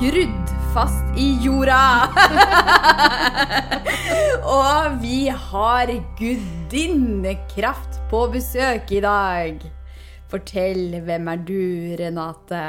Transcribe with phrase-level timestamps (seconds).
[0.00, 2.08] skrudd fast i jorda.
[4.60, 9.60] og vi har gudinnekraft på besøk i dag.
[10.32, 11.60] Fortell, hvem er du,
[12.00, 12.62] Renate?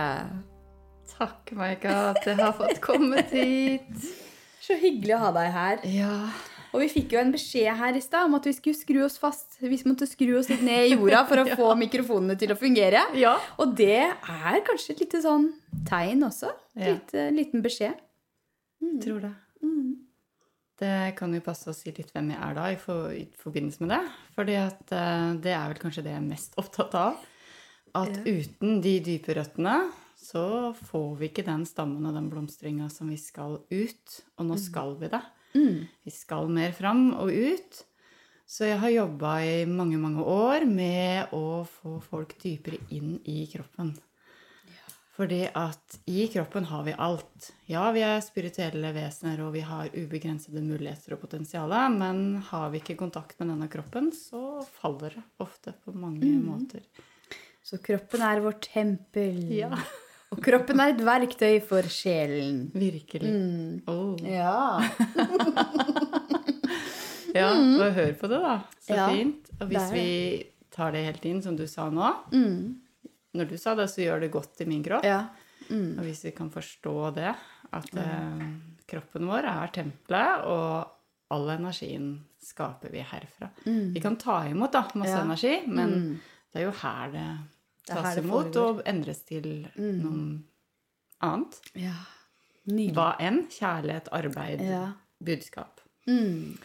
[1.13, 4.11] Takk, Maika, at jeg har fått kommet hit.
[4.65, 5.87] Så hyggelig å ha deg her.
[5.87, 6.15] Ja.
[6.73, 9.17] Og vi fikk jo en beskjed her i stad om at vi skulle skru oss
[9.19, 9.57] fast.
[9.59, 11.55] Vi måtte skru oss litt ned i jorda for å Ja.
[11.59, 13.01] få mikrofonene til å fungere.
[13.19, 13.33] ja.
[13.59, 15.49] Og det er kanskje et lite sånn
[15.89, 16.53] tegn også.
[16.79, 16.93] Ja.
[16.93, 17.99] Litt, eh, liten beskjed.
[19.03, 19.33] Tror det.
[20.81, 23.83] Det kan jo passe å si litt hvem jeg er da i, for, i forbindelse
[23.83, 23.99] med det.
[24.33, 27.19] Fordi at eh, det er vel kanskje det jeg er mest opptatt av.
[27.93, 28.23] At Ja.
[28.39, 29.75] uten de dype røttene
[30.21, 34.17] så får vi ikke den stammen og den blomstringa som vi skal ut.
[34.39, 35.21] Og nå skal vi det.
[35.53, 37.81] Vi skal mer fram og ut.
[38.51, 43.45] Så jeg har jobba i mange, mange år med å få folk dypere inn i
[43.47, 43.93] kroppen.
[45.15, 47.51] Fordi at i kroppen har vi alt.
[47.69, 52.81] Ja, vi er spirituelle vesener, og vi har ubegrensede muligheter og potensial, men har vi
[52.81, 56.83] ikke kontakt med denne kroppen, så faller det ofte på mange måter.
[57.63, 59.43] Så kroppen er vårt tempel.
[59.53, 59.75] Ja.
[60.31, 62.71] Og kroppen er et verktøy for sjelen.
[62.73, 63.31] Virkelig.
[63.31, 63.81] Mm.
[63.91, 64.15] Oh.
[64.23, 64.79] Ja.
[67.31, 68.55] Ja, og hør på det, da.
[68.83, 69.51] Så Ja, fint.
[69.61, 70.07] Og hvis vi
[70.73, 72.75] tar det helt inn, som du sa nå Mm.
[73.33, 75.03] Når du sa det, så gjør det godt i min kropp.
[75.05, 75.27] ja.
[75.69, 75.97] Mm.
[75.99, 77.33] Og hvis vi kan forstå det,
[77.71, 78.41] at eh,
[78.91, 80.91] kroppen vår er tempelet, og
[81.31, 83.47] all energien skaper vi herfra.
[83.65, 83.93] Mm.
[83.93, 86.19] Vi kan ta imot da, masse energi, men Mm.
[86.51, 87.27] det er jo her det
[87.87, 90.01] tas imot og endres til Mm.
[90.03, 90.39] noe
[91.21, 91.59] annet.
[91.75, 91.93] ja.
[92.67, 92.93] Nydelig.
[92.93, 93.47] Hva enn.
[93.49, 94.91] Kjærlighet, arbeid, Ja.
[95.23, 95.79] budskap.
[96.07, 96.57] Mm.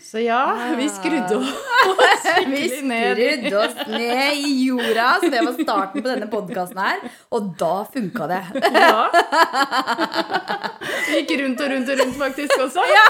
[0.00, 1.54] Så ja, ja, vi skrudde oss
[2.46, 3.16] Vi skikkelig ned.
[3.16, 7.00] Vi skrudde oss ned i jorda, så det var starten på denne podkasten her.
[7.32, 8.42] Og da funka det.
[8.76, 9.08] Ja.
[11.08, 12.84] Vi gikk rundt og rundt og rundt faktisk også.
[12.92, 13.06] Ja.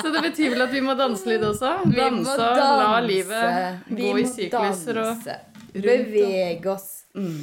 [0.00, 1.72] Så det betyr vel at vi må danse litt også?
[1.96, 5.30] Danse og la livet gå i sykluser og.
[5.74, 6.88] Bevege oss.
[7.14, 7.42] mm.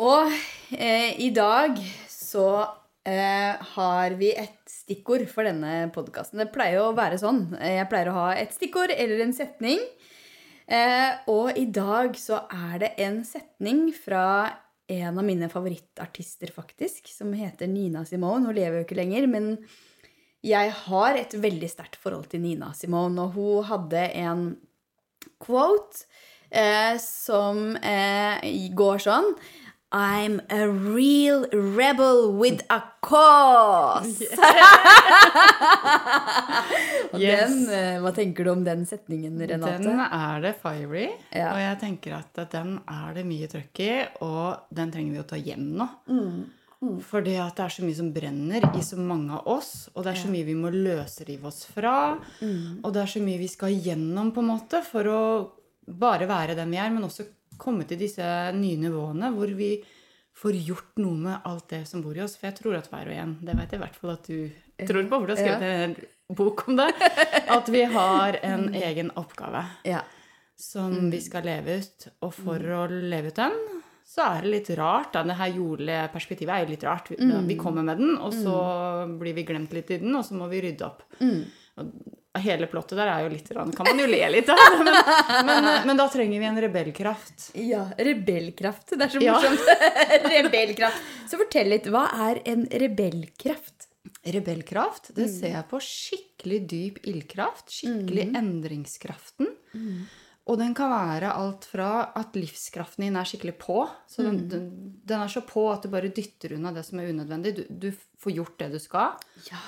[0.00, 0.30] Og
[0.72, 1.76] eh, i dag
[2.08, 2.46] så
[3.04, 6.40] eh, har vi et stikkord for denne podkasten.
[6.40, 7.42] Det pleier å være sånn.
[7.58, 9.82] Jeg pleier å ha et stikkord eller en setning.
[10.70, 14.24] Eh, og i dag så er det en setning fra
[14.90, 18.48] en av mine favorittartister, faktisk, som heter Nina Simone.
[18.48, 19.52] Hun lever jo ikke lenger, men
[20.46, 24.44] jeg har et veldig sterkt forhold til Nina Simone, og hun hadde en
[25.42, 26.06] quote
[26.50, 28.40] eh, som eh,
[28.74, 29.34] går sånn
[29.92, 34.22] I'm a real rebel with a cause.
[37.18, 37.50] Yes.
[37.50, 39.80] den, eh, hva tenker du om den setningen, Renate?
[39.82, 41.50] Den er det fiery, Ja.
[41.50, 43.90] og jeg tenker at den er det mye trøkk i,
[44.22, 45.88] og den trenger vi å ta hjem nå.
[46.06, 46.40] Mm.
[47.10, 50.14] Fordi at det er så mye som brenner i så mange av oss, og det
[50.14, 52.80] er så mye vi må løsrive oss fra, Mm.
[52.84, 55.50] og det er så mye vi skal gjennom på en måte for å
[55.98, 57.26] bare være den vi er, men også
[57.60, 58.24] komme til disse
[58.56, 59.72] nye nivåene hvor vi
[60.40, 62.36] får gjort noe med alt det som bor i oss.
[62.40, 64.86] For jeg tror at hver og en, det vet jeg i hvert fall at du
[64.88, 65.96] tror på, for du har skrevet en
[66.38, 66.86] bok om det,
[67.50, 70.00] at vi har en egen oppgave Ja.
[70.56, 72.08] som vi skal leve ut.
[72.22, 73.58] Og for å leve ut den,
[74.10, 75.12] så er det litt rart.
[75.12, 75.22] Da.
[75.26, 77.10] Det her jordlige perspektivet er jo litt rart.
[77.12, 77.18] Vi,
[77.50, 78.54] vi kommer med den, og så
[79.20, 81.04] blir vi glemt litt i den, og så må vi rydde opp.
[81.20, 81.92] Og
[82.38, 84.94] hele plottet der er jo litt rann, Kan man jo le litt av, men,
[85.48, 87.50] men, men da trenger vi en rebellkraft.
[87.58, 87.88] ja.
[87.98, 88.92] Rebellkraft.
[88.94, 89.34] Det er så Ja.
[89.34, 89.66] morsomt.
[90.36, 91.02] rebellkraft.
[91.30, 91.86] Så fortell litt.
[91.90, 93.88] Hva er en rebellkraft?
[94.24, 97.70] Rebellkraft, det ser jeg på skikkelig dyp ildkraft.
[97.72, 99.50] Skikkelig endringskraften.
[100.50, 103.82] Og den kan være alt fra at livskraften din er skikkelig på.
[104.10, 104.64] Så den, den,
[105.06, 107.52] den er så på at du bare dytter unna det som er unødvendig.
[107.58, 107.90] Du, du
[108.22, 109.18] får gjort det du skal.
[109.50, 109.60] Ja.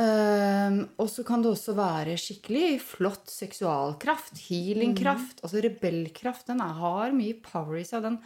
[0.00, 4.38] Ehm, og så kan det også være skikkelig flott seksualkraft.
[4.48, 5.42] Healingkraft.
[5.44, 6.46] Altså rebellkraft.
[6.48, 8.04] Den er, har mye power i seg.
[8.06, 8.16] Den,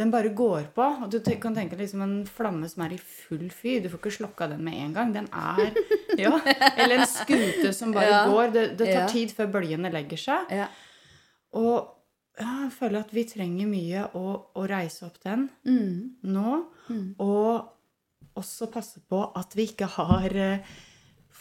[0.00, 0.86] den bare går på.
[1.04, 3.82] Og du kan tenke liksom en flamme som er i full fyr.
[3.84, 5.12] Du får ikke slokka den med en gang.
[5.16, 5.74] Den er
[6.24, 6.32] ja,
[6.78, 8.22] Eller en skute som bare Ja.
[8.32, 8.54] går.
[8.56, 9.10] Det, det tar Ja.
[9.12, 10.48] tid før bølgene legger seg.
[10.56, 10.70] Ja.
[11.54, 11.90] Og
[12.40, 14.24] jeg føler at vi trenger mye å,
[14.58, 16.16] å reise opp den Mm.
[16.32, 16.64] nå.
[17.22, 17.70] Og
[18.34, 20.58] også passe på at vi ikke har eh,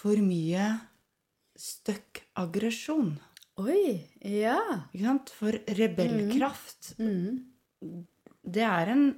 [0.04, 0.66] for mye
[1.56, 3.14] støkk aggresjon.
[3.62, 4.02] Oi.
[4.26, 4.58] Ja.
[4.94, 5.30] Ikke sant?
[5.38, 7.44] For rebellkraft, Mm.
[8.44, 9.16] det er en,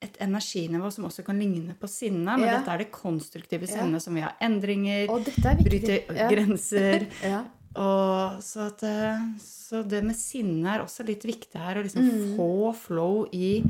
[0.00, 2.58] et energinivå som også kan ligne på sinne, men Ja.
[2.58, 3.74] dette er det konstruktive Ja.
[3.82, 6.28] sinnet som vi har endringer, er bryter Ja.
[6.32, 7.06] grenser.
[7.22, 7.44] Ja.
[7.76, 11.76] Og så, at, eh, så det med sinne er også litt viktig her.
[11.76, 12.36] Å liksom Mm.
[12.36, 13.62] få flow i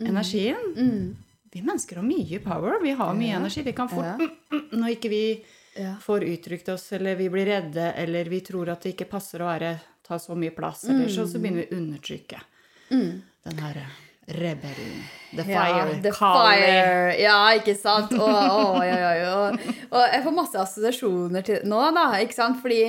[0.00, 0.74] energien.
[0.76, 1.16] Mm.
[1.50, 2.78] vi mennesker har mye power.
[2.82, 3.38] Vi har mye Ja.
[3.38, 3.62] energi.
[3.64, 4.16] Vi kan fort Ja.
[4.18, 5.44] mm, mm, Når ikke vi
[5.76, 5.94] Ja.
[6.02, 9.50] får uttrykt oss, eller vi blir redde, eller vi tror at det ikke passer å
[9.50, 9.74] være,
[10.08, 12.40] ta så mye plass, eller så, så begynner vi å undertrykke
[12.90, 13.86] den herre
[14.28, 15.02] rebellen.
[15.36, 16.02] The Ja, fire.
[16.02, 17.14] the fire.
[17.20, 18.12] Ja, ikke sant?
[18.12, 19.60] Og, og, og,
[19.90, 22.06] og jeg får masse assosiasjoner til nå, da.
[22.24, 22.60] ikke sant?
[22.64, 22.82] Fordi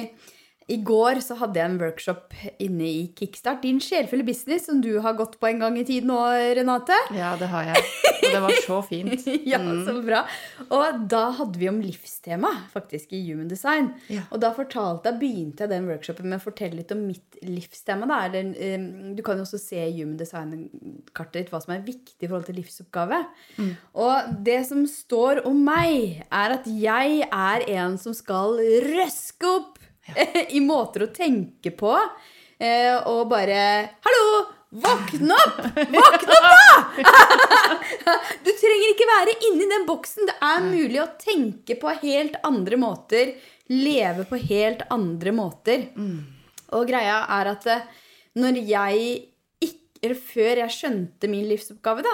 [0.69, 4.91] i går så hadde jeg en workshop inne i Kickstart, din sjelfulle business, som du
[5.01, 6.19] har gått på en gang i tiden nå,
[6.59, 6.95] Renate.
[7.15, 7.87] Ja, det har jeg.
[8.19, 9.25] Og det var så fint.
[9.49, 10.21] ja, så bra.
[10.67, 13.89] Og da hadde vi om livstema, faktisk, i Human Design.
[14.13, 14.27] Ja.
[14.29, 18.05] Og da fortalte jeg, begynte jeg den workshopen med å fortelle litt om mitt livstema.
[18.09, 18.21] Da.
[18.29, 22.21] Eller, um, du kan jo også se i Human Design-kartet ditt hva som er viktig
[22.21, 23.23] i forhold til livsoppgave.
[24.05, 29.78] Og det som står om meg, er at jeg er en som skal røske opp
[30.57, 31.93] i måter å tenke på.
[32.59, 33.59] eh, Og bare
[34.05, 34.29] Hallo!
[34.69, 35.63] Våkne opp!
[35.89, 37.13] Våkne opp, da!
[38.45, 40.27] Du trenger ikke være inni den boksen.
[40.29, 43.31] Det er mulig å tenke på helt andre måter.
[43.73, 45.87] Leve på helt andre måter.
[46.77, 47.87] Og greia er at eh,
[48.37, 49.09] når jeg
[49.65, 52.13] ikke før jeg skjønte min livsoppgave, da,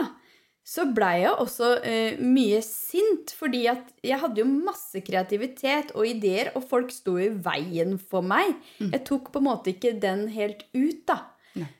[0.65, 3.35] så blei jeg også eh, mye sint.
[3.37, 8.25] Fordi at jeg hadde jo masse kreativitet og ideer, og folk sto i veien for
[8.25, 8.55] meg.
[8.91, 11.19] Jeg tok på en måte ikke den helt ut, da.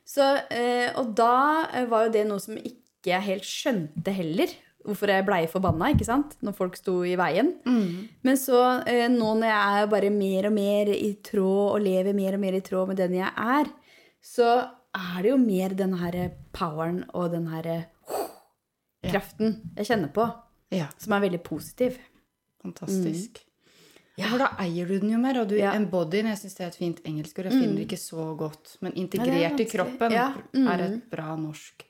[0.08, 0.24] Så,
[0.54, 4.54] eh, og da eh, var jo det noe som ikke jeg helt skjønte heller.
[4.86, 6.36] Hvorfor jeg blei forbanna, ikke sant?
[6.46, 7.56] Når folk sto i veien.
[8.22, 12.14] Men så, eh, nå når jeg er bare mer og mer i tråd, og lever
[12.14, 13.74] mer og mer i tråd med den jeg er,
[14.22, 14.52] så
[14.96, 16.20] er det jo mer den her
[16.54, 17.88] poweren og den her
[19.12, 20.30] kraften jeg kjenner på,
[20.72, 22.00] Ja, som er veldig positiv.
[22.62, 23.44] fantastisk.
[24.18, 25.74] Ja, for da eier du den jo mer, og du Ja.
[25.76, 27.46] embody Jeg syns det er et fint engelsk ord.
[27.46, 28.78] Jeg finner det ikke så godt.
[28.82, 30.12] Men integrert i kroppen
[30.54, 30.68] mm.
[30.68, 31.86] er et bra norsk.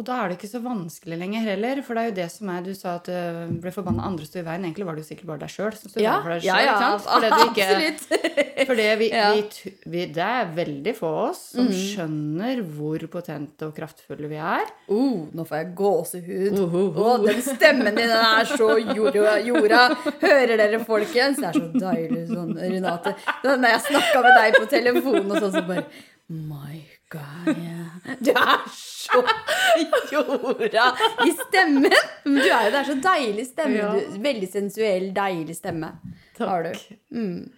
[0.00, 2.48] Og da er det ikke så vanskelig lenger heller, for det er jo det som
[2.54, 4.62] er Du sa at du ble forbanna andre sto i veien.
[4.64, 6.46] Egentlig var det jo sikkert bare deg sjøl som sto i Ja, veien for deg
[6.46, 6.64] ja, sjøl.
[6.64, 7.02] ja, ikke sant?
[7.10, 9.26] Fordi ikke, fordi vi, Ja.
[9.36, 14.38] vi, vi, det er veldig få av oss som skjønner hvor potente og kraftfulle vi
[14.40, 14.72] er.
[14.88, 16.56] Uh, nå får jeg gåsehud.
[16.56, 17.26] Å, Uhuhu.
[17.26, 19.82] den stemmen din den er så jorda, jorda.
[20.24, 21.42] Hører dere, folkens?
[21.44, 23.12] Det er så deilig sånn, Renate.
[23.44, 25.84] Når jeg snakka med deg på telefonen og sånn, så bare
[26.30, 26.78] My
[27.10, 28.16] God, yeah.
[28.22, 28.89] Du er så
[30.12, 30.86] jorda
[31.26, 31.92] i stemmen!
[32.24, 33.78] Men du er jo, det er så deilig stemme.
[33.80, 33.92] Ja.
[33.96, 35.92] Du, veldig sensuell, deilig stemme
[36.40, 36.70] har du.
[37.12, 37.50] Mm.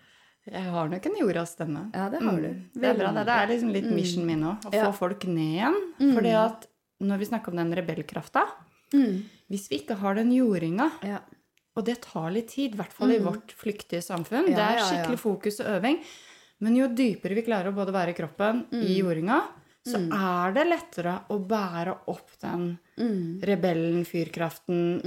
[0.52, 1.84] Jeg har nok en jorda stemme.
[1.94, 2.48] Ja, det har du.
[2.74, 3.12] Det er bra.
[3.14, 4.64] Det, det er liksom litt mission min òg.
[4.66, 4.88] Å Ja.
[4.90, 5.76] få folk ned igjen.
[6.16, 6.66] Fordi at
[7.02, 8.42] når vi snakker om den rebellkrafta
[8.92, 11.20] Hvis vi ikke har den jordinga, Ja.
[11.76, 14.84] og det tar litt tid, i hvert fall i vårt flyktige samfunn Ja, Det er
[14.88, 15.98] skikkelig fokus og øving.
[16.60, 19.40] Men jo dypere vi klarer å både være i kroppen, i jordinga,
[19.86, 22.78] så er det lettere å bære opp den
[23.42, 25.00] rebellen, fyrkraften,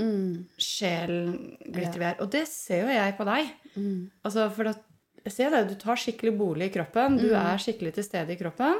[0.60, 2.18] sjelen, glitter vi er.
[2.22, 3.54] Og det ser jo jeg på deg.
[4.24, 4.81] Altså, for at,
[5.25, 8.38] jeg ser det, Du tar skikkelig bolig i kroppen, du er skikkelig til stede i
[8.38, 8.75] kroppen.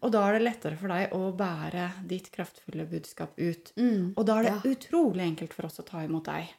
[0.00, 3.72] Og da er det lettere for deg å bære ditt kraftfulle budskap ut.
[4.16, 6.52] Og da er det utrolig enkelt for oss å ta imot deg.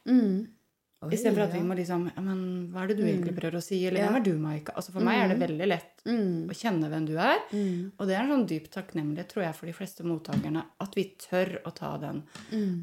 [1.12, 2.40] Istedenfor at vi må liksom ja, men
[2.72, 3.78] Hva er det du egentlig prøver å si?
[3.86, 4.06] Eller Ja.
[4.08, 4.72] hvem er du, Maika?
[4.76, 7.38] Altså For meg er det veldig lett å kjenne hvem du er.
[7.98, 10.64] Og det er en sånn dyp takknemlighet, tror jeg, for de fleste mottakerne.
[10.80, 12.22] At vi tør å ta den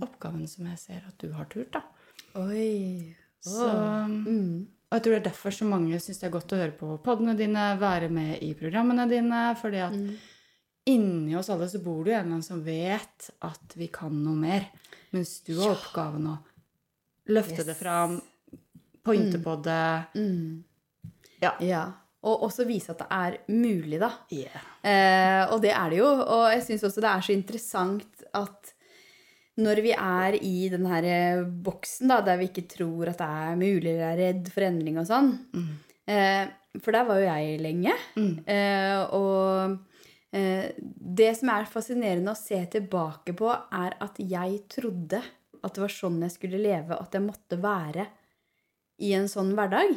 [0.01, 1.81] oppgaven som jeg ser at du har turt, da.
[2.35, 3.15] Oi.
[3.43, 3.67] Så,
[4.91, 7.01] Og jeg tror det er derfor så mange syns det er godt å høre på
[7.03, 9.55] podene dine, være med i programmene dine.
[9.59, 9.93] fordi at
[10.85, 14.11] inni oss alle så bor det jo en eller annen som vet at vi kan
[14.23, 14.65] noe mer.
[15.13, 16.37] Mens du har oppgaven å
[17.29, 17.65] løfte Yes.
[17.69, 18.17] det fram,
[19.03, 19.83] pointe på det.
[21.43, 21.53] Ja.
[21.59, 21.83] Ja.
[22.23, 24.09] Og også vise at det er mulig, da.
[24.31, 24.61] Yeah.
[24.83, 26.07] Eh, og det er det jo.
[26.07, 28.71] Og jeg syns også det er så interessant at
[29.59, 33.27] når vi er i den her eh, boksen da, der vi ikke tror at det
[33.27, 35.27] er mulig, eller er redd for endring og sånn
[36.07, 36.47] eh,
[36.79, 37.93] For der var jo jeg lenge.
[38.47, 39.75] Eh, og
[40.33, 45.19] eh, det som er fascinerende å se tilbake på, er at jeg trodde
[45.63, 48.07] at det var sånn jeg skulle leve, at jeg måtte være
[49.03, 49.95] i en sånn hverdag.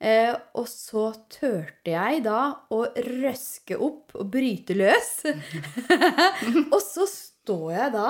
[0.00, 2.40] Eh, og så turte jeg da
[2.72, 5.10] å røske opp og bryte løs.
[6.74, 8.06] og så står jeg da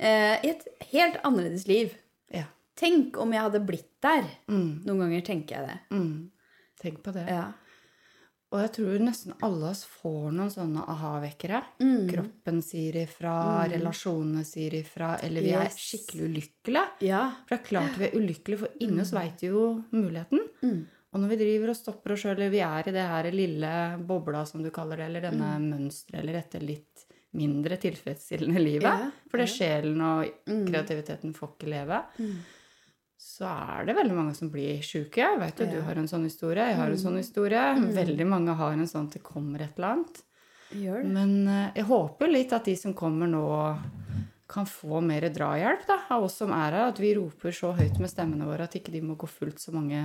[0.00, 1.92] eh, i et helt annerledes liv.
[2.32, 2.46] Ja.
[2.76, 4.24] Tenk om jeg hadde blitt der.
[4.48, 4.82] Mm.
[4.88, 5.78] Noen ganger tenker jeg det.
[5.92, 6.16] Mm.
[6.80, 7.28] Tenk på det.
[7.28, 7.46] Ja.
[8.54, 11.60] Og jeg tror nesten alle oss får noen sånne aha-vekkere.
[11.82, 12.04] Mm.
[12.12, 13.32] Kroppen sier ifra,
[13.72, 16.84] relasjonene sier ifra, eller vi er skikkelig ulykkelige.
[17.08, 17.24] Ja.
[17.42, 20.44] For det er klart vi er ulykkelige, for inni oss veit vi jo muligheten.
[20.62, 20.78] Mm.
[21.12, 23.72] Og når vi driver og stopper oss sjøl, eller vi er i det her lille
[24.06, 25.68] bobla, som du kaller det, eller denne Mm.
[25.72, 28.86] mønsteret, eller dette litt mindre tilfredsstillende livet.
[28.86, 31.98] Ja, for det sjelen og kreativiteten får ikke leve.
[33.26, 35.18] Så er det veldig mange som blir sjuke.
[35.24, 35.72] Jeg vet jo Ja.
[35.72, 37.64] du har en sånn historie, jeg har en sånn historie.
[37.96, 40.22] Veldig mange har en sånn at det kommer et eller annet.
[41.04, 43.42] Men eh, jeg håper jo litt at de som kommer nå,
[44.48, 46.88] kan få mer drahjelp da, av oss som er her.
[46.92, 49.72] At vi roper så høyt med stemmene våre at ikke de må gå fullt så
[49.74, 50.04] mange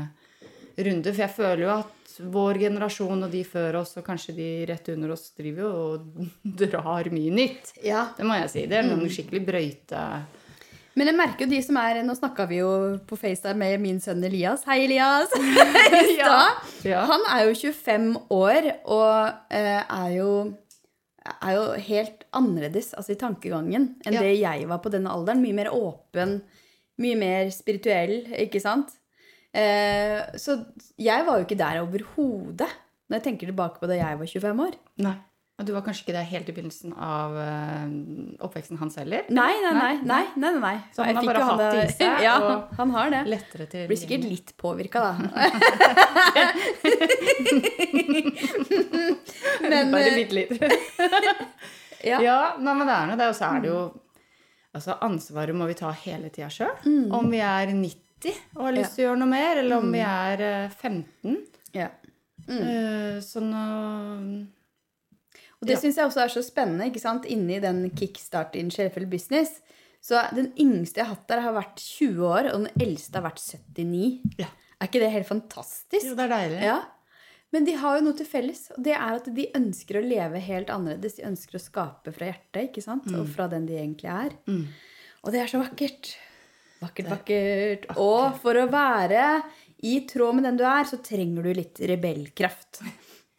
[0.77, 1.13] runder.
[1.13, 4.89] For jeg føler jo at vår generasjon og de før oss, og kanskje de rett
[4.95, 6.27] under oss, driver jo og
[6.65, 7.75] drar mye nytt.
[7.85, 8.07] Ja.
[8.17, 8.65] Det må jeg si.
[8.65, 10.03] Det er noen skikkelig brøyte
[10.99, 12.71] Men jeg merker jo de som er Nå snakka vi jo
[13.07, 14.65] på FaceTime med min sønn Elias.
[14.67, 15.31] Hei, Elias!
[16.21, 16.39] ja.
[16.91, 17.03] Ja.
[17.07, 20.31] Han er jo 25 år og eh, er jo
[21.21, 24.23] er jo helt annerledes altså i tankegangen enn Ja.
[24.25, 25.43] det jeg var på denne alderen.
[25.45, 26.39] Mye mer åpen,
[26.97, 28.89] mye mer spirituell, ikke sant?
[29.53, 30.57] Eh, så
[30.97, 32.67] jeg var jo ikke der overhodet
[33.11, 34.77] når jeg tenker tilbake på da jeg var 25 år.
[35.05, 35.15] Nei.
[35.59, 37.89] Og du var kanskje ikke der helt i begynnelsen av eh,
[38.41, 39.27] oppveksten hans heller?
[39.29, 39.91] Nei, nei, nei.
[39.99, 40.77] nei, nei, nei, nei.
[40.95, 42.35] Så han har bare hatt det i seg, Ja,
[42.79, 43.19] han har det.
[43.29, 45.11] Lettere til Blir sikkert litt påvirka, da.
[49.61, 50.51] Men Bare eh, bitte litt.
[52.09, 52.17] ja.
[52.25, 53.27] Ja, men det er noe det.
[53.29, 53.81] Og så er det jo
[54.71, 56.71] Altså, ansvaret må vi ta hele tida sjøl.
[57.11, 59.99] Om vi er 90 og har lyst til å gjøre noe mer, eller om vi
[59.99, 61.33] er eh, 15.
[61.75, 61.89] ja.
[62.47, 63.65] Eh, Så nå
[65.61, 65.79] Og det Ja.
[65.79, 67.25] syns jeg også er så spennende, ikke sant?
[67.25, 69.61] Inni den kickstart in Sheffield Business.
[70.01, 73.29] Så den yngste jeg har hatt der, har vært 20 år, og den eldste har
[73.29, 74.21] vært 79.
[74.39, 74.47] Ja.
[74.81, 76.05] Er ikke det helt fantastisk?
[76.07, 76.61] Jo, det er deilig.
[76.63, 76.79] Ja.
[77.53, 80.39] Men de har jo noe til felles, og det er at de ønsker å leve
[80.41, 81.17] helt annerledes.
[81.19, 83.05] De ønsker å skape fra hjertet, ikke sant?
[83.13, 84.31] Og fra den de egentlig er.
[84.47, 84.67] Mm.
[85.23, 86.15] Og det er så vakkert.
[86.81, 87.85] Vakkert, vakkert.
[88.01, 89.43] Og for å være
[89.83, 92.81] i tråd med den du er, så trenger du litt rebellkraft.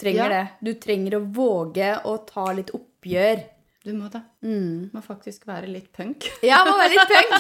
[0.03, 0.29] Trenger Ja.
[0.35, 0.45] det.
[0.61, 3.45] Du trenger å våge å ta litt oppgjør.
[3.83, 4.21] Du må det.
[4.47, 4.91] Mm.
[4.95, 6.29] Må faktisk være litt punk.
[6.47, 7.37] Ja, må være litt punk.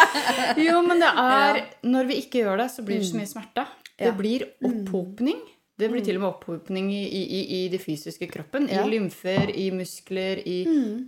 [0.66, 3.66] Jo, men det er Når vi ikke gjør det, så blir det så mye smerte.
[3.98, 5.38] Det blir opphopning.
[5.74, 8.68] Det blir til og med opphopning i, i, i, i det fysiske kroppen.
[8.70, 8.84] Ja.
[8.86, 10.60] I lymfer, i muskler, i,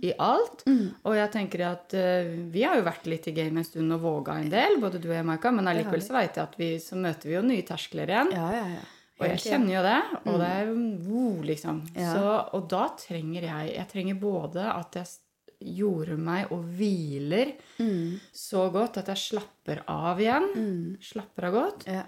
[0.03, 0.65] i alt.
[1.07, 4.03] Og jeg tenker at uh, vi har jo vært litt i game en stund og
[4.03, 6.69] våga en del, både du og jeg, Maika, men allikevel så veit jeg at vi
[6.83, 8.33] så møter vi jo nye terskler igjen.
[8.35, 8.83] Ja, ja, ja.
[9.19, 10.75] Og jeg kjenner jo det, og det er jo
[11.07, 11.79] wow, liksom.
[11.95, 15.07] Så, og da trenger jeg Jeg trenger både at jeg
[15.79, 18.19] gjorde meg og hviler Mm.
[18.31, 20.97] så godt at jeg slapper av igjen.
[21.01, 21.87] Slapper av godt.
[21.89, 22.03] Ja.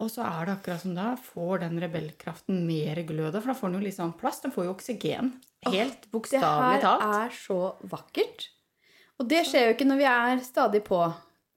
[0.00, 3.70] Og så er det akkurat som da får den rebellkraften mer glød, for da får
[3.70, 4.40] den jo litt sånn plass.
[4.44, 5.32] Den får jo oksygen.
[5.64, 7.00] Helt Det her talt.
[7.02, 8.48] er så vakkert.
[9.18, 11.00] Og det skjer jo ikke når vi er stadig på.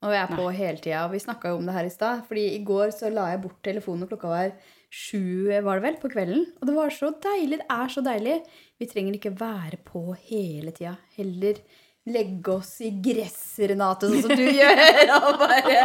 [0.03, 1.06] Og vi er på hele tida.
[1.08, 2.24] Og vi snakka jo om det her i stad.
[2.29, 4.51] Fordi i går så la jeg bort telefonen, og klokka var
[4.89, 6.46] sju var det vel, på kvelden.
[6.60, 7.60] Og det var så deilig.
[7.62, 8.38] Det er så deilig.
[8.79, 10.96] Vi trenger ikke være på hele tida.
[11.17, 11.60] Heller
[12.08, 14.84] legge oss i gresset, Renate, sånn som du gjør.
[15.17, 15.82] Og bare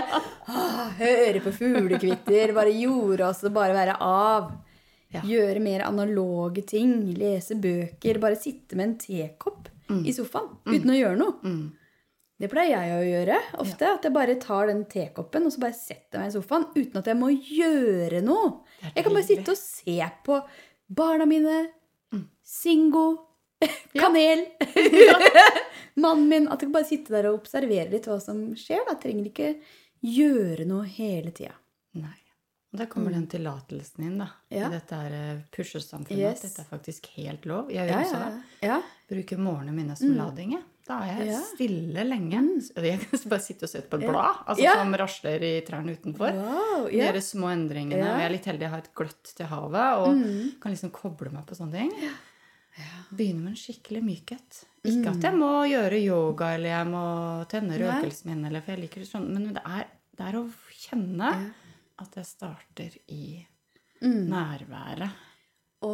[0.46, 2.54] ah, høre på fuglekvitter.
[2.56, 4.52] Bare jorde oss og bare være av.
[5.12, 5.20] Ja.
[5.28, 6.94] Gjøre mer analoge ting.
[7.18, 8.22] Lese bøker.
[8.22, 11.34] Bare sitte med en tekopp i sofaen uten å gjøre noe.
[11.44, 11.64] Mm.
[12.42, 13.90] Det pleier jeg å gjøre ofte.
[13.98, 17.10] At jeg bare tar den tekoppen og så bare setter meg i sofaen uten at
[17.10, 18.61] jeg må gjøre noe.
[18.90, 20.40] Jeg kan bare sitte og se på
[20.88, 21.60] barna mine,
[22.12, 22.26] Mm.
[22.44, 23.04] Singo,
[24.00, 24.42] Kanel,
[26.02, 26.48] mannen min.
[26.48, 28.82] At jeg kan bare sitte der og observere litt hva som skjer.
[28.84, 29.52] Da Jeg trenger ikke
[30.04, 31.54] gjøre noe hele tida.
[31.96, 32.18] Nei.
[32.72, 34.30] Og der kommer den tillatelsen inn, da.
[34.48, 34.56] Mm.
[34.56, 34.66] Ja.
[34.68, 36.18] I dette her eh, pushersamfunnet.
[36.18, 36.40] Yes.
[36.40, 37.68] At dette er faktisk helt lov.
[37.70, 38.68] Jeg gjør Ja, også ja, det.
[38.70, 38.78] ja.
[39.12, 40.52] Bruker morgenene mine som lading.
[40.56, 40.62] jeg.
[40.88, 41.36] Da er jeg.
[41.36, 41.42] Mm.
[41.52, 42.40] stille lenge.
[42.74, 46.32] Jeg kan bare sitte og se på et blad altså, som rasler i trærne utenfor.
[46.34, 46.88] Wow.
[46.90, 48.00] Gjøre små endringene.
[48.02, 48.18] Mm.
[48.18, 50.24] Jeg er litt heldig, jeg har et gløtt til havet og
[50.64, 51.94] kan liksom koble meg på sånne ting.
[53.12, 54.62] Begynne med en skikkelig mykhet.
[54.88, 57.02] Ikke at jeg må gjøre yoga eller jeg må
[57.52, 57.82] tenne Mm.
[57.84, 59.84] Røkelsen min, eller, for jeg liker det sånn, men det er,
[60.18, 60.46] det er å
[60.82, 61.50] kjenne Ja.
[61.98, 63.46] At jeg starter i
[64.02, 64.08] Mm.
[64.08, 65.10] nærværet.
[65.82, 65.92] Å,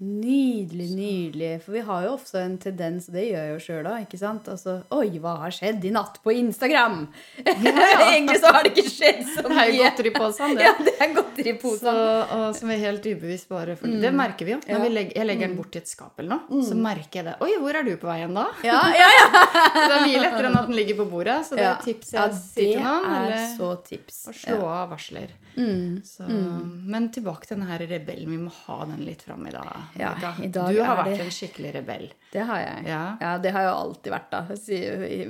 [0.00, 1.48] nydelig, nydelig.
[1.64, 4.20] For vi har jo ofte en tendens, og det gjør jeg jo sjøl da, ikke
[4.20, 4.46] sant?
[4.48, 7.02] Altså, oi, hva har skjedd i natt på Instagram?
[7.44, 9.50] Egentlig så har det ikke skjedd så mye.
[9.50, 10.64] Det er jo godteriposen, det.
[10.70, 11.82] Ja, det er godteriposen.
[11.84, 11.94] Så,
[12.38, 14.60] og som er helt ubevisst bare for Det merker vi jo.
[14.64, 14.72] Når Mm.
[14.72, 14.78] Ja.
[14.80, 14.86] Mm.
[14.86, 17.34] vi legger, jeg legger den bort i et skap eller noe, så merker jeg det.
[17.44, 18.46] Oi, hvor er du på vei hen da?
[18.64, 19.26] Ja, ja, ja.
[19.34, 21.36] Så det er mye lettere enn at den ligger på bordet.
[21.48, 21.76] Så det er ja.
[21.84, 23.28] tips ja, jeg sier til noen.
[23.28, 24.20] Det er så tips.
[24.30, 25.36] å slå av varsler.
[25.56, 26.00] Mm.
[26.06, 28.30] Så, Men tilbake til denne her rebellen.
[28.30, 29.66] Vi må ha den litt fram i dag.
[29.98, 30.12] Ja,
[30.42, 32.06] i dag du har vært det- en skikkelig rebell.
[32.32, 32.86] Det har jeg.
[32.86, 33.16] Ja.
[33.20, 34.40] Ja, det har jeg alltid vært, da.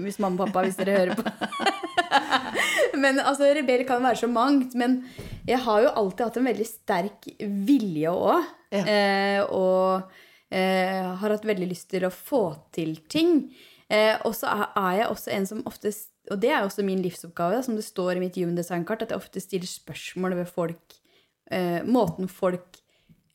[0.04, 1.24] Hvis mamma og pappa, hvis dere hører på.
[3.02, 4.74] men altså, rebell kan være så mangt.
[4.74, 5.04] Men
[5.48, 8.44] jeg har jo alltid hatt en veldig sterk vilje òg.
[8.70, 8.84] Ja.
[8.84, 10.10] Eh, og
[10.52, 12.44] eh, har hatt veldig lyst til å få
[12.74, 13.48] til ting.
[13.90, 15.90] Eh, og så er, er jeg også en som ofte
[16.30, 19.18] Og det er også min livsoppgave, som det står i mitt human design-kart, at jeg
[19.18, 20.94] ofte stiller spørsmål ved folk
[21.50, 22.78] eh, Måten folk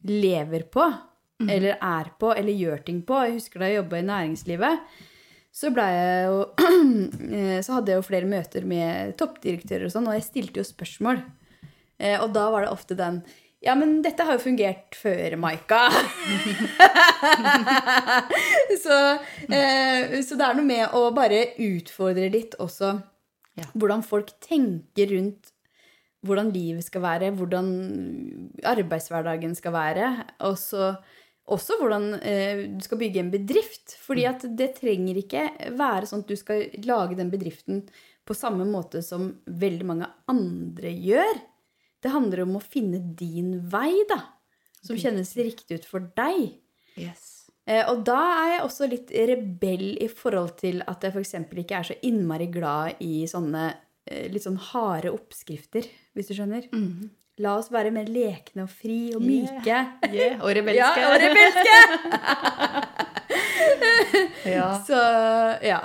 [0.07, 0.85] lever på,
[1.45, 3.17] eller er på, eller gjør ting på.
[3.25, 4.75] Jeg husker da jeg jobba i næringslivet.
[5.55, 6.39] Så, jo,
[7.31, 10.67] eh, så hadde jeg jo flere møter med toppdirektører og sånn, og jeg stilte jo
[10.67, 11.21] spørsmål.
[11.95, 13.21] Eh, og da var det ofte den
[13.63, 15.85] Ja, men dette har jo fungert før, Maika.
[18.83, 18.97] så,
[19.47, 22.91] eh, så det er noe med å bare utfordre litt også
[23.55, 23.63] Ja.
[23.71, 25.54] hvordan folk tenker rundt
[26.25, 27.70] hvordan livet skal være, hvordan
[28.65, 30.10] arbeidshverdagen skal være.
[30.48, 30.96] Og så
[31.46, 33.96] også hvordan eh, du skal bygge en bedrift.
[34.01, 37.84] Fordi at det trenger ikke være sånn at du skal lage den bedriften
[38.25, 41.41] på samme måte som veldig mange andre gjør.
[42.01, 44.22] Det handler om å finne din vei, da.
[44.86, 46.58] Som kjennes riktig ut for deg.
[46.98, 47.46] Yes.
[47.65, 51.38] Eh, og da er jeg også litt rebell i forhold til at jeg f.eks.
[51.50, 53.72] ikke er så innmari glad i sånne
[54.31, 56.67] litt sånn harde oppskrifter, hvis du skjønner.
[57.43, 59.79] La oss være mer lekne og fri og myke.
[60.07, 60.38] Yeah.
[60.39, 60.79] Og rebelske.
[60.79, 62.85] Ja, og rebelske!
[64.45, 64.67] Ja.
[64.88, 64.97] Så
[65.65, 65.79] ja.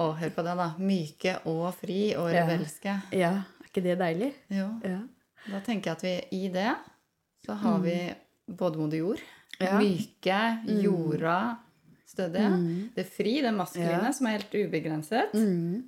[0.00, 0.68] Å, hør på det, da.
[0.80, 2.94] Myke og fri og rebelske.
[3.12, 3.32] ja.
[3.60, 4.30] Er ikke det deilig?
[4.50, 4.68] Jo.
[4.82, 5.00] Ja.
[5.50, 6.70] Da tenker jeg at vi i det
[7.46, 7.94] så har vi
[8.50, 9.20] både moder jord,
[9.60, 9.76] Ja.
[9.78, 10.38] myke,
[10.82, 11.36] jorda,
[12.20, 12.50] stødige.
[12.94, 14.12] Det fri, det maskuline, Ja.
[14.12, 15.34] som er helt ubegrenset.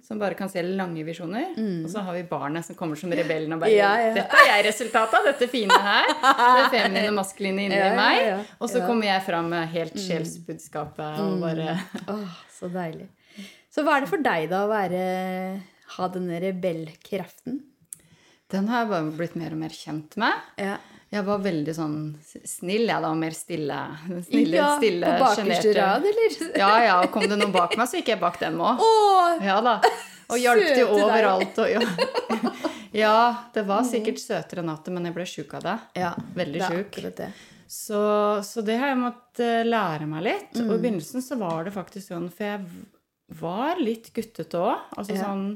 [0.07, 1.53] Som bare kan se lange visjoner.
[1.85, 4.15] Og så har vi barnet som kommer som rebellen og bare Ja, ja.
[4.17, 6.09] Dette er jeg resultatet av, dette fine her.
[6.63, 8.47] Det feminine og maskuline inni meg.
[8.61, 11.77] Og så kommer jeg fram med helt sjelsbudskapet og bare
[12.09, 13.09] oh, så deilig.
[13.73, 15.03] Så hva er det for deg, da, å være,
[15.97, 17.63] ha denne rebellkraften?
[18.53, 20.51] Den har jeg bare blitt mer og mer kjent med.
[20.61, 20.75] Ja.
[21.13, 23.79] Jeg var veldig sånn snill, jeg da, og mer stille.
[24.25, 26.37] Snille, ja, stille, på bakerste rad, eller?
[26.63, 28.81] Ja, ja, og kom det noen bak meg, så gikk jeg bak dem òg.
[28.81, 29.77] Åh, Ja da.
[30.33, 31.59] Og hjalp til overalt.
[31.61, 31.83] Og, ja.
[33.03, 33.17] ja,
[33.53, 35.77] det var sikkert søtere at men jeg ble sjuk av det.
[36.01, 36.99] Ja, Veldig sjuk.
[37.69, 38.01] Så,
[38.45, 40.57] så det har jeg måttet lære meg litt.
[40.57, 40.65] Mm.
[40.71, 42.65] Og i begynnelsen så var det faktisk sånn, for jeg
[43.43, 44.89] var litt guttete òg.
[44.97, 45.47] Altså sånn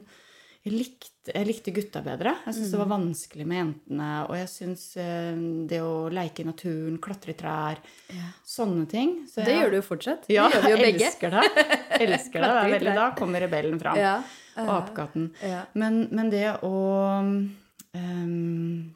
[0.67, 2.33] jeg likte, jeg likte gutta bedre.
[2.47, 2.73] Jeg syntes Mm.
[2.73, 4.11] det var vanskelig med jentene.
[4.29, 5.35] Og jeg syns eh,
[5.67, 7.77] det å leke i naturen, klatre i trær,
[8.47, 9.27] sånne ting.
[9.27, 10.25] Så Det jeg- gjør du jo fortsatt.
[10.29, 11.07] Ja, det gjør vi jo begge.
[11.07, 11.45] elsker det.
[12.01, 12.51] Elsker det.
[12.71, 13.97] det veldig, da kommer rebellen fram.
[13.97, 14.23] Ja.
[14.57, 15.31] Og apekatten.
[15.43, 15.65] Ja.
[15.75, 16.75] Men, men det å
[17.95, 18.93] um,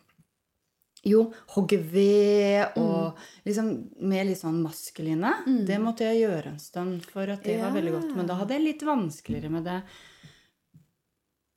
[1.03, 3.21] Jo, hogge ved og Mm.
[3.47, 3.69] liksom
[4.03, 5.31] mer litt sånn maskuline.
[5.67, 8.15] Det måtte jeg gjøre en stund for at det var veldig godt.
[8.17, 9.83] Men da hadde jeg litt vanskeligere med det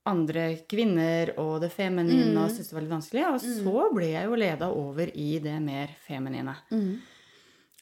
[0.06, 3.26] andre kvinner og det feminine og syntes det var litt vanskelig.
[3.30, 6.56] Og så ble jeg jo leda over i det mer feminine.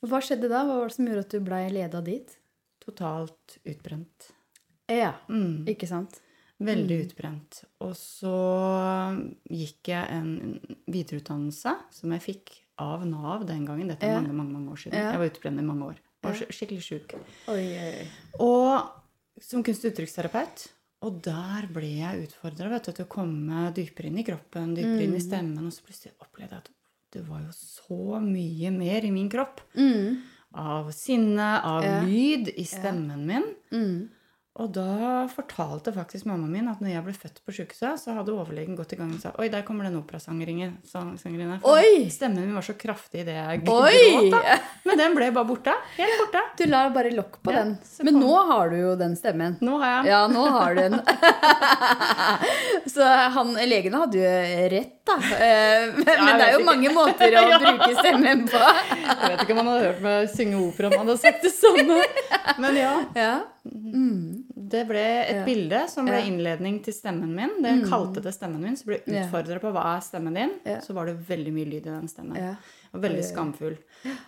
[0.01, 0.63] Hva skjedde da?
[0.65, 2.37] Hva var det som gjorde at du blei leda dit?
[2.81, 4.31] Totalt utbrent.
[4.89, 5.65] Ja, Mm.
[5.69, 6.19] ikke sant?
[6.61, 7.63] Veldig utbrent.
[7.81, 8.31] Og så
[9.49, 13.87] gikk jeg en videreutdannelse som jeg fikk av Nav den gangen.
[13.87, 14.21] Dette er Ja.
[14.21, 14.93] mange, mange, mange år siden.
[14.93, 15.11] Ja.
[15.11, 15.95] Jeg var utbrent i mange år.
[16.23, 17.13] Var skikkelig sjuk.
[17.47, 18.07] Oi, oi.
[18.39, 18.89] Og
[19.41, 20.67] som kunst- og uttrykksterapeut.
[21.01, 25.23] Og der ble jeg utfordra til å komme dypere inn i kroppen, dypere inn i
[25.23, 25.65] stemmen.
[25.65, 26.71] Og så plutselig opplevde jeg at
[27.11, 29.63] det var jo så mye mer i min kropp.
[30.53, 32.01] Av sinne, av Ja.
[32.05, 33.47] lyd i stemmen min.
[33.71, 34.09] Mm.
[34.59, 38.33] Og da fortalte faktisk mammaen min at når jeg ble født på sykehuset, så hadde
[38.35, 40.73] overlegen gått i gang og sa Oi, der kommer den opera-sangerinne».
[42.11, 44.27] Stemmen min var så kraftig i det jeg gråt.
[44.33, 44.57] da.
[44.89, 45.75] Men den ble bare borte.
[45.95, 46.43] Helt borte.
[46.59, 47.77] Du la bare lokk på Ja, den.
[48.03, 49.55] Men kom- nå har du jo den stemmen.
[49.63, 50.99] Nå har jeg Ja, nå har du den.
[52.91, 55.15] Så han, legene hadde jo rett, da.
[55.21, 56.67] Men, Men, men det er jo ikke.
[56.69, 57.57] mange måter å Ja.
[57.63, 58.61] bruke stemmen på.
[58.61, 61.53] Jeg vet ikke om han hadde hørt meg synge opera om han hadde sagt det
[61.55, 61.97] samme.
[62.61, 62.93] Men ja.
[63.17, 63.33] Ja.
[64.71, 65.45] Det ble et Ja.
[65.45, 66.27] bilde som ble Mm.
[66.31, 67.61] innledning til stemmen min.
[67.61, 67.89] Det mm.
[67.89, 68.75] kalte det stemmen min.
[68.77, 70.53] Så ble jeg utfordra på hva er stemmen din.
[70.65, 70.79] Ja.
[70.81, 72.37] Så var det veldig mye lyd i den stemmen.
[72.37, 72.55] Ja.
[72.93, 73.77] Og veldig skamfull.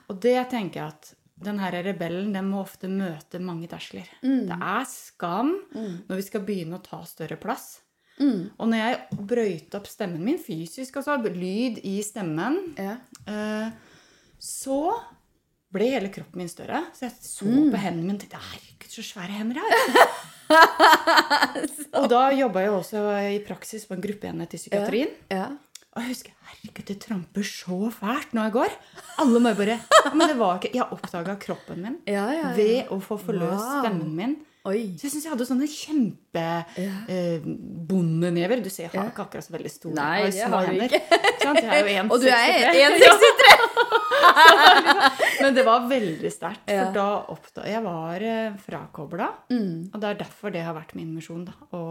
[0.09, 4.07] Og det tenker jeg at den her rebellen den må ofte møte mange terskler.
[4.23, 4.47] Mm.
[4.47, 7.79] Det er skam når vi skal begynne å ta større plass.
[8.19, 8.51] Mm.
[8.59, 8.99] Og når jeg
[9.31, 12.97] brøyte opp stemmen min fysisk, altså lyd i stemmen, Ja.
[13.27, 13.71] eh,
[14.39, 14.93] så
[15.73, 16.83] ble hele kroppen min større.
[16.93, 17.71] Så jeg så Mm.
[17.71, 20.07] på hendene mine og tenkte herregud, så svære hender jeg har.
[21.97, 25.09] og da jobba jeg også i praksis på en gruppeenhet i psykiatrien.
[25.31, 25.47] Ja.
[25.93, 28.71] Og jeg husker herregud, det tramper så fælt når jeg går.
[29.23, 32.39] Alle må jo bare ja, Men det var ikke Jeg oppdaga kroppen min Ja, ja,
[32.49, 32.53] ja.
[32.57, 33.83] ved å få forløst Wow.
[33.83, 34.95] stemmen min Oi.
[34.95, 38.61] Så jeg syns jeg hadde sånne kjempebondenever.
[38.63, 40.87] du ser, jeg har ikke akkurat så veldig store Nei, jeg har har du hender.
[40.87, 41.03] ikke.
[41.43, 42.07] Sånn, Jeg er jo 1,63.
[42.13, 43.51] Og du er 1,63!
[45.43, 46.85] Men det var veldig sterkt, for Ja.
[46.95, 49.27] da oppda Jeg var eh, frakobla.
[49.51, 49.91] Mm.
[49.93, 51.43] Og det er derfor det har vært min misjon.
[51.49, 51.81] da, Å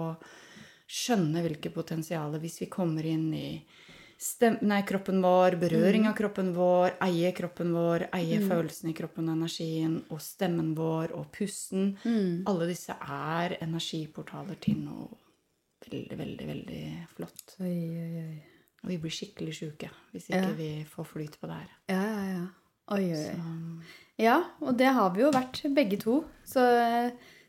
[0.93, 3.61] skjønne hvilke potensialer hvis vi kommer inn i
[4.23, 6.09] stem nei, kroppen vår, berøring Mm.
[6.11, 11.13] av kroppen vår, eie kroppen vår, eie følelsene i kroppen og energien, og stemmen vår
[11.19, 11.97] og pusten.
[12.05, 12.45] Mm.
[12.47, 15.09] Alle disse er energiportaler til noe
[15.91, 16.85] veldig, veldig, veldig
[17.17, 17.57] flott.
[17.61, 18.43] Oi, oi, oi.
[18.85, 20.53] Og vi blir skikkelig sjuke hvis ikke Ja.
[20.59, 21.71] vi får flyt på det her.
[21.89, 22.47] Ja, ja, ja.
[22.95, 23.35] Oi, oi.
[23.35, 23.83] Så,
[24.19, 26.25] Ja, og det har vi jo vært begge to.
[26.45, 26.61] Så,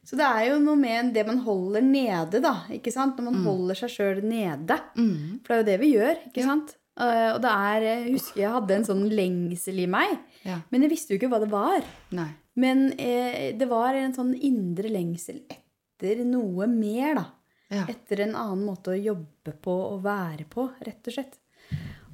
[0.04, 2.54] så det er jo noe med det man holder nede, da.
[2.76, 3.18] ikke sant?
[3.18, 4.76] Når man holder seg sjøl nede.
[4.98, 6.74] mm, For det er jo det vi gjør, ikke sant?
[7.00, 10.60] Eh, Og det er Jeg husker jeg hadde en sånn lengsel i meg, ja.
[10.70, 11.86] men jeg visste jo ikke hva det var.
[12.12, 12.28] Nei.
[12.56, 17.26] Men eh, det var en sånn indre lengsel etter noe mer, da.
[17.74, 17.86] Ja.
[17.90, 21.40] Etter en annen måte å jobbe på og være på, rett og slett.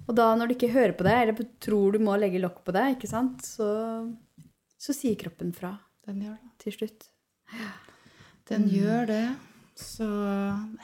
[0.08, 2.71] Og da når du ikke hører på det, eller tror du må legge lokk på
[2.73, 3.67] det, ikke sant, så,
[4.80, 5.73] så sier kroppen fra
[6.08, 6.52] Den gjør det.
[6.63, 7.10] til slutt.
[8.49, 8.69] Den Mm.
[8.69, 9.35] gjør det.
[9.75, 10.05] Så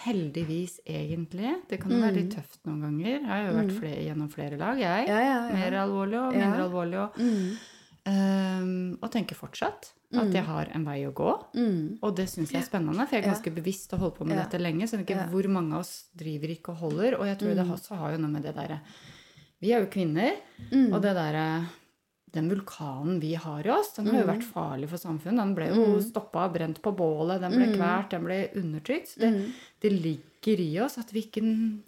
[0.05, 1.55] heldigvis, egentlig.
[1.67, 3.19] Det kan jo være litt tøft noen ganger.
[3.19, 5.05] Jeg har jo vært flere, gjennom flere lag, jeg.
[5.05, 5.09] Mm.
[5.09, 5.55] Ja, ja, ja.
[5.55, 6.99] Mer alvorlig og mindre alvorlig.
[7.03, 7.57] Og, Mm.
[8.05, 11.31] ehm, og tenker fortsatt at jeg har en vei å gå.
[11.55, 11.97] Mm.
[12.01, 14.37] Og det syns jeg er spennende, for jeg er ganske bevisst og holder på med
[14.37, 14.43] Ja.
[14.45, 14.83] dette lenge.
[14.87, 15.25] Så er ikke Ja.
[15.25, 15.31] Mm.
[15.31, 17.19] hvor mange av oss driver ikke og holder.
[17.19, 18.79] Og jeg tror det også har jo noe med det derre
[19.61, 20.35] Vi er jo kvinner,
[20.71, 20.93] Mm.
[20.93, 21.65] og det derre
[22.35, 25.39] den vulkanen vi har i oss, den har jo vært farlig for samfunnet.
[25.41, 26.01] Den ble jo Mm.
[26.03, 29.15] stoppa, brent på bålet, den ble kvalt, den ble undertrykt.
[29.17, 29.51] Det, Mm.
[29.81, 31.41] det ligger i oss at vi ikke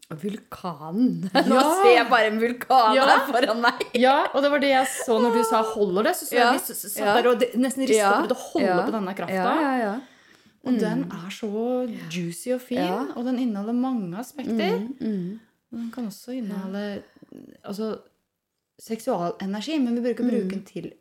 [0.09, 1.29] Vulkanen.
[1.51, 3.05] Nå ser jeg bare en vulkan Ja.
[3.05, 3.83] her foran meg.
[3.93, 6.15] Ja, og det var det jeg så når du sa 'holder det'.
[6.15, 6.51] Så så Ja.
[6.53, 7.21] jeg vi satt Ja.
[7.21, 8.21] der og nesten rista Ja.
[8.21, 8.85] på det å holde Ja.
[8.85, 9.33] på denne krafta.
[9.33, 9.99] Ja, ja, ja.
[10.65, 13.05] Og den er så juicy og fin, Ja.
[13.15, 14.79] og den inneholder mange aspekter.
[14.79, 15.39] Mm, mm.
[15.71, 17.03] Den kan også inneholde
[17.63, 17.99] altså,
[18.81, 20.93] seksualenergi, men vi bruker ikke bruke den til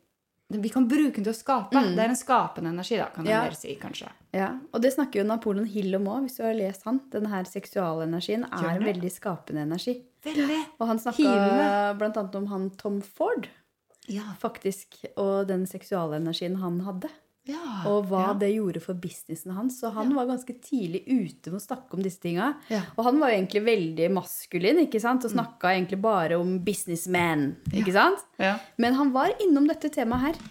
[0.49, 1.71] Vi kan bruke den til å skape.
[1.75, 3.41] Det er en skapende energi, da, kan Ja.
[3.43, 4.07] mer si, kanskje.
[4.33, 7.01] Ja, og det snakker jo Napoleon Hill om òg, hvis du har lest han.
[7.11, 10.05] Denne her seksualenergien er en veldig skapende energi.
[10.23, 10.65] Veldig.
[10.79, 12.29] Og han snakka bl.a.
[12.37, 13.49] om han Tom Ford,
[14.07, 14.23] Ja.
[14.39, 17.09] faktisk, og den seksualenergien han hadde.
[17.47, 17.63] Ja.
[17.89, 18.33] Og hva ja.
[18.43, 19.79] det gjorde for businessen hans.
[19.81, 22.53] Så han var ganske tidlig ute med å snakke om disse tinga.
[22.71, 22.83] Ja.
[22.97, 25.25] Og han var jo egentlig veldig maskulin ikke sant?
[25.27, 27.49] og snakka egentlig bare om businessmen.
[27.71, 28.25] ikke sant?
[28.41, 28.57] ja.
[28.77, 30.45] Men han var innom dette temaet her.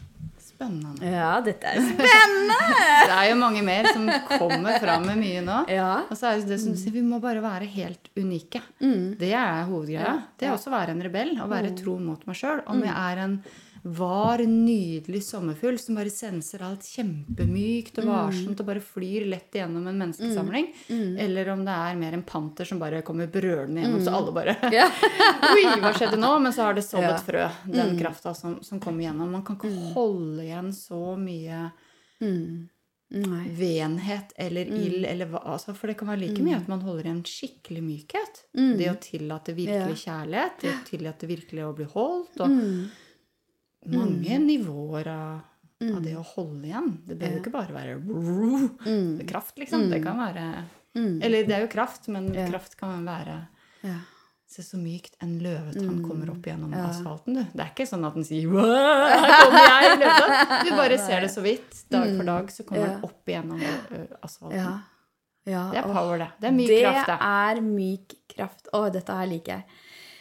[0.57, 1.05] Spennende.
[1.05, 2.57] Ja, dette er spennende!
[3.07, 5.59] Det er jo mange mer som kommer fram med mye nå.
[5.69, 6.07] Ja.
[6.09, 8.63] Og så er det det som du sier, Vi må bare være helt unike.
[8.81, 9.19] Mm.
[9.21, 10.15] Det er hovedgreia.
[10.39, 12.65] Det er også å være en rebell og være tro mot meg sjøl.
[12.73, 13.37] Om jeg er en
[13.87, 19.87] var, nydelig sommerfugl som bare senser alt kjempemykt og varsomt og bare flyr lett gjennom
[19.87, 20.67] en menneskesamling,
[21.23, 24.57] eller om det er mer en panter som bare kommer brølende gjennom, så alle bare.
[25.53, 26.33] Oi, hva skjedde nå?
[26.43, 29.31] Men så har det sådd et frø, den krafta som, som kommer gjennom.
[29.39, 31.69] Man kan ikke holde igjen så mye
[32.17, 32.69] Mm.
[33.13, 33.43] Nei.
[33.55, 34.77] venhet eller Mm.
[34.83, 37.83] ild eller hva altså, For det kan være like mye at man holder igjen skikkelig
[37.85, 38.41] mykhet.
[38.57, 38.73] Mm.
[38.81, 42.49] Det å tillate virkelig kjærlighet, det å tillate virkelig å bli holdt, og
[43.87, 43.99] Mm.
[43.99, 45.41] mange nivåer av,
[45.97, 46.99] av det å holde igjen.
[47.07, 49.27] Det bør jo ikke bare være Mm.
[49.29, 49.89] kraft, liksom.
[49.91, 50.65] Det kan være
[50.97, 51.23] Mm.
[51.23, 52.47] Eller det er jo kraft, men Ja.
[52.49, 53.47] kraft kan være
[53.85, 53.99] Ja.
[54.49, 56.77] Se så mykt en løvetann kommer opp gjennom Mm.
[56.79, 56.87] Ja.
[56.89, 57.43] asfalten, du.
[57.43, 58.49] Det er ikke sånn at den sier her
[59.45, 60.65] kommer jeg løvetann.
[60.65, 61.85] Du bare ser det så vidt.
[61.91, 63.05] Dag for dag så kommer den Mm.
[63.05, 63.61] Opp igjennom
[64.23, 64.57] asfalten.
[64.57, 64.81] Ja.
[65.47, 65.71] ja.
[65.73, 66.29] Det er power, det.
[66.41, 67.21] Det er myk det kraft, det.
[67.21, 68.69] er myk kraft.
[68.73, 69.65] Å, dette her liker jeg.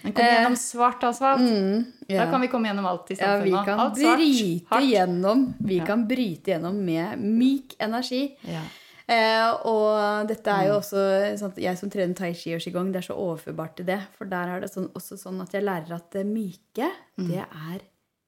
[0.06, 1.42] Den kommer gjennom svart asfalt.
[1.42, 2.24] Eh, Mm, ja.
[2.26, 5.46] Da kan vi komme gjennom alt i ja, vi kan alt svart, bryte gjennom.
[5.60, 5.86] Vi Ja.
[5.86, 8.36] kan bryte gjennom med myk energi.
[8.46, 8.62] Ja.
[9.08, 10.68] Eh, og dette er Mm.
[10.68, 13.86] jo også sånn Jeg som trener tai chi og qigong, det er så overførbart til
[13.86, 14.00] det.
[14.18, 17.28] For der er det sånn, også sånn at jeg lærer at det myke, Mm.
[17.28, 17.82] det er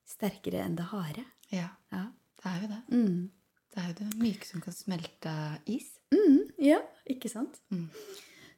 [0.06, 1.24] sterkere enn det harde.
[1.52, 2.06] ja, Ja.
[2.44, 2.84] det er jo det.
[2.92, 3.30] Mm.
[3.74, 6.00] Det er jo det myke som kan smelte is.
[6.12, 7.60] Mm, ja, ikke sant?
[7.72, 7.90] Mm.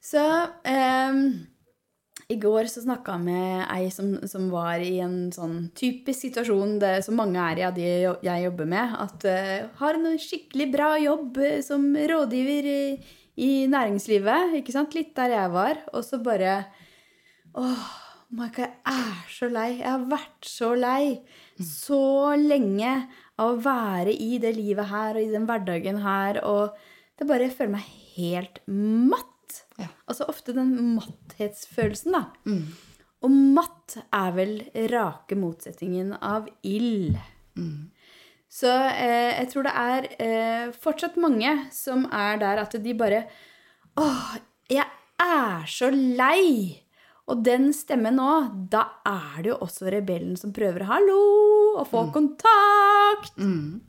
[0.02, 1.48] Så ehm,
[2.30, 6.76] i går så snakka jeg med ei som, som var i en sånn typisk situasjon
[6.82, 7.88] det, som mange er i av de
[8.26, 8.98] jeg jobber med.
[9.02, 12.84] At uh, har en skikkelig bra jobb eh, som rådgiver i,
[13.42, 14.60] i næringslivet.
[14.60, 14.94] ikke sant?
[14.94, 15.82] Litt der jeg var.
[15.90, 16.60] Og så bare
[17.58, 17.90] Åh,
[18.38, 19.72] Maika, jeg er så lei.
[19.80, 21.04] Jeg har vært så lei
[21.58, 22.94] så lenge
[23.42, 26.44] av å være i det livet her og i den hverdagen her.
[26.46, 26.78] Og
[27.18, 29.34] det bare føler meg helt matt.
[30.10, 32.24] Altså ofte den matthetsfølelsen, da.
[32.50, 32.66] Mm.
[33.26, 34.54] Og matt er vel
[34.90, 37.18] rake motsetningen av ild.
[37.60, 37.90] Mm.
[38.50, 43.26] Så eh, jeg tror det er eh, fortsatt mange som er der at de bare
[44.00, 44.38] Åh,
[44.72, 44.88] jeg
[45.22, 46.80] er så lei!
[47.30, 48.30] Og den stemmen nå,
[48.74, 53.38] da er det jo også rebellen som prøver 'hallo' og få kontakt.
[53.38, 53.84] Mm.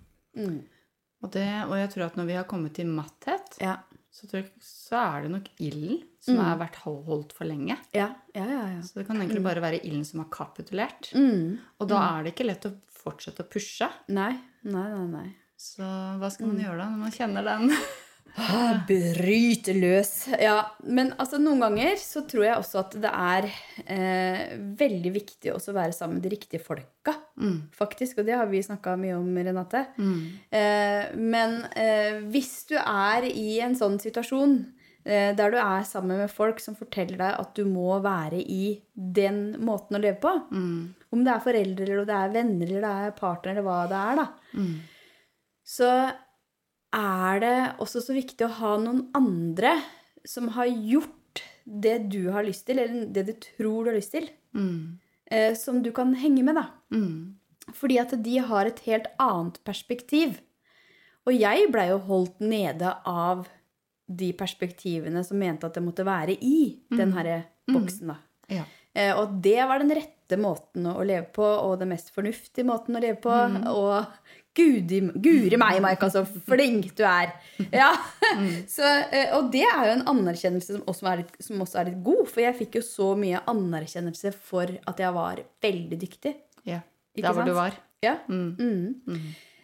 [1.23, 3.79] Og, det, og jeg tror at når vi har kommet til matthet, Ja.
[4.13, 7.79] så, tror jeg, så er det nok ilden som har vært holdt for lenge.
[7.97, 8.61] Ja, ja, ja.
[8.77, 8.83] ja.
[8.85, 11.09] Så det kan egentlig bare være ilden som har kapitulert.
[11.17, 11.57] Mm.
[11.81, 13.89] Og da er det ikke lett å fortsette å pushe.
[14.13, 14.35] Nei,
[14.69, 15.07] nei, nei.
[15.15, 15.29] nei.
[15.61, 15.85] Så
[16.21, 17.73] hva skal man gjøre da når man kjenner den?
[18.39, 20.29] Ah, Bryte løs.
[20.39, 23.49] Ja, men altså noen ganger så tror jeg også at det er
[23.91, 27.57] eh, veldig viktig også å være sammen med de riktige folka, Mm.
[27.75, 28.21] faktisk.
[28.21, 29.81] Og det har vi snakka mye om, Renate.
[29.99, 30.21] Mm.
[30.53, 34.59] Eh, men eh, hvis du er i en sånn situasjon
[35.05, 39.57] der du er sammen med folk som forteller deg at du må være i den
[39.65, 40.95] måten å leve på, Mm.
[41.13, 43.97] om det er foreldre, eller det er venner, eller det er partner, eller hva det
[43.97, 44.81] er, da, Mm.
[45.65, 45.91] så
[46.93, 49.77] er det også så viktig å ha noen andre
[50.27, 54.13] som har gjort det du har lyst til, eller det du tror du har lyst
[54.13, 54.99] til, Mm.
[55.31, 56.67] eh, som du kan henge med, da.
[56.93, 57.37] Mm.
[57.73, 60.41] Fordi at de har et helt annet perspektiv.
[61.27, 63.47] Og jeg blei jo holdt nede av
[64.11, 66.57] de perspektivene som mente at jeg måtte være i
[66.91, 68.17] den herre boksen, da.
[68.51, 68.65] Ja.
[68.95, 72.99] Eh, og det var den rette måten å leve på, og den mest fornuftige måten
[72.99, 73.31] å leve på.
[73.71, 74.07] Og
[74.59, 77.31] gudi, guri meg, Maika, så flink du er!
[77.83, 77.93] Ja.
[78.71, 78.83] Så,
[79.15, 82.03] eh, og det er jo en anerkjennelse som også, er litt, som også er litt
[82.07, 86.35] god, for jeg fikk jo så mye anerkjennelse for at jeg var veldig dyktig.
[86.67, 86.83] ja.
[87.21, 87.75] Der hvor du var.
[88.03, 88.15] Ja.
[88.31, 89.03] Mm.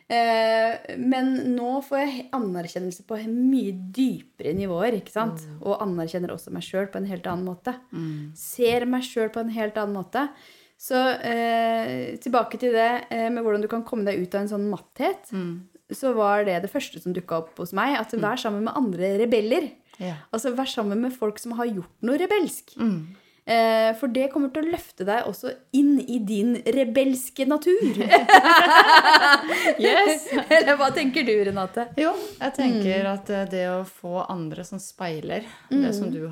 [0.07, 0.17] Mm.
[0.17, 5.01] Eh, men nå får jeg anerkjennelse på mye dypere nivåer.
[5.01, 5.43] ikke sant?
[5.63, 7.75] Og anerkjenner også meg sjøl på en helt annen måte.
[7.91, 8.31] Mm.
[8.39, 10.29] Ser meg sjøl på en helt annen måte.
[10.77, 14.53] Så eh, tilbake til det eh, med hvordan du kan komme deg ut av en
[14.53, 15.33] sånn matthet.
[15.33, 15.67] Mm.
[15.95, 17.97] Så var det det første som dukka opp hos meg.
[17.99, 19.71] At vær sammen med andre rebeller.
[20.03, 20.19] Ja.
[20.35, 22.75] Altså vær sammen med folk som har gjort noe rebelsk.
[22.77, 23.17] Mm.
[23.47, 27.79] Eh, for det kommer til å løfte deg også inn i din rebelske natur.
[29.79, 30.27] Yes!
[30.51, 31.89] Eller hva tenker du, Renate?
[32.01, 36.25] Jo, jeg tenker at eh, det å få andre som speiler det som du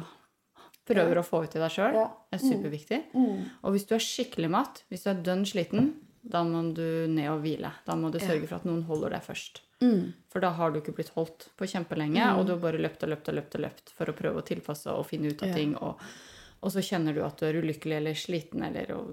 [0.85, 2.09] prøver å få ut i deg sjøl, Ja.
[2.35, 2.99] er superviktig.
[3.63, 5.93] Og hvis du er skikkelig matt, hvis du er dønn sliten,
[6.25, 7.71] da må du ned og hvile.
[7.87, 9.63] Da må du sørge for at noen holder deg først.
[10.33, 13.11] For da har du ikke blitt holdt på kjempelenge, og du har bare løpt og
[13.13, 15.55] løpt og løpt og løpt for å prøve å tilpasse og finne ut av Ja.
[15.55, 15.75] ting.
[15.77, 16.01] Og,
[16.65, 19.11] og så kjenner du at du er ulykkelig eller sliten eller og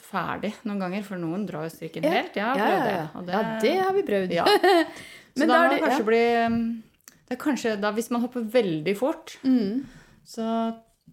[0.00, 2.34] ferdig noen ganger, for noen drar jo strikken helt.
[2.38, 3.34] Jeg har Ja, prøvd ja, det.
[3.34, 3.42] ja.
[3.60, 4.32] det har vi prøvd.
[4.38, 4.44] ja.
[5.34, 6.82] Så Men da, da må det- det kanskje bli um,
[7.28, 9.84] det er kanskje da, Hvis man hopper veldig fort, Mm.
[10.24, 10.48] så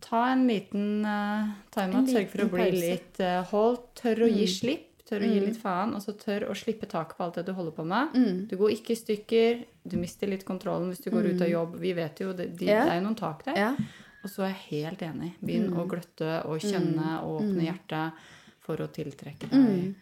[0.01, 2.09] ta en liten uh, time-out.
[2.09, 2.81] Sørg for å bli pause.
[2.81, 3.87] litt uh, holdt.
[4.01, 4.53] Tørr å gi Mm.
[4.55, 4.87] slipp.
[5.11, 5.93] Tørr å gi litt faen.
[5.95, 8.13] Og så tørr å slippe taket på alt det du holder på med.
[8.15, 8.47] Mm.
[8.47, 9.65] Du går ikke i stykker.
[9.87, 11.75] Du mister litt kontrollen hvis du går ut av jobb.
[11.81, 12.85] Vi vet jo, det, de, yeah.
[12.85, 13.57] det er jo noen tak der.
[13.57, 13.75] Ja.
[14.23, 15.31] Og så er jeg helt enig.
[15.43, 15.77] Begynn Mm.
[15.81, 18.13] å gløtte og kjenne og åpne hjertet
[18.61, 19.95] for å tiltrekke deg Mm.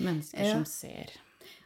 [0.00, 0.54] mennesker Ja.
[0.54, 1.10] som ser.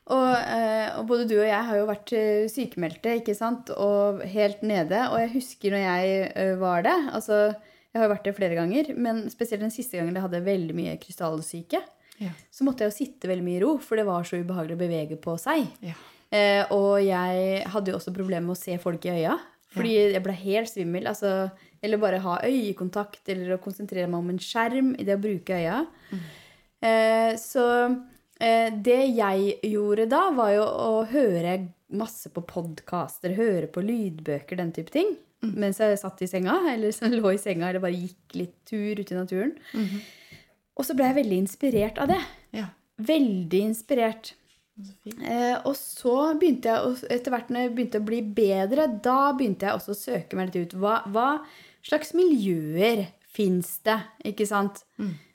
[0.09, 3.70] Og, eh, og både du og jeg har jo vært eh, sykemeldte, ikke sant?
[3.70, 5.11] Og helt nede.
[5.11, 6.94] Og jeg husker når jeg eh, var det.
[7.12, 7.55] Altså,
[7.94, 10.96] jeg har vært det flere ganger, men spesielt den siste gangen jeg hadde veldig mye
[11.01, 11.83] krystallsyke,
[12.20, 12.31] Ja.
[12.53, 14.85] så måtte jeg jo sitte veldig mye i ro, for det var så ubehagelig å
[14.88, 15.66] bevege på seg.
[15.83, 15.94] Ja.
[16.33, 19.38] Eh, og jeg hadde jo også problemer med å se folk i øya.
[19.77, 21.05] Fordi jeg ble helt svimmel.
[21.07, 21.51] Altså,
[21.85, 25.57] eller bare ha øyekontakt, eller å konsentrere meg om en skjerm i det å bruke
[25.59, 25.83] øya.
[26.81, 27.67] Eh, så
[28.41, 31.59] eh, det jeg gjorde da, var jo å høre
[31.97, 35.15] masse på podkaster, høre på lydbøker, den type ting.
[35.47, 38.99] Mens jeg satt i senga, eller så lå i senga, eller bare gikk litt tur
[38.99, 39.53] ute i naturen.
[40.77, 42.23] Og så ble jeg veldig inspirert av det.
[42.57, 42.71] ja.
[42.97, 44.31] Veldig inspirert.
[45.23, 49.33] Eh, og så begynte jeg, å- etter hvert når jeg begynte å bli bedre, da
[49.33, 50.79] begynte jeg også å søke meg litt ut.
[50.81, 51.29] Hva, hva
[51.83, 53.99] slags miljøer fins det?
[54.25, 54.85] Ikke sant?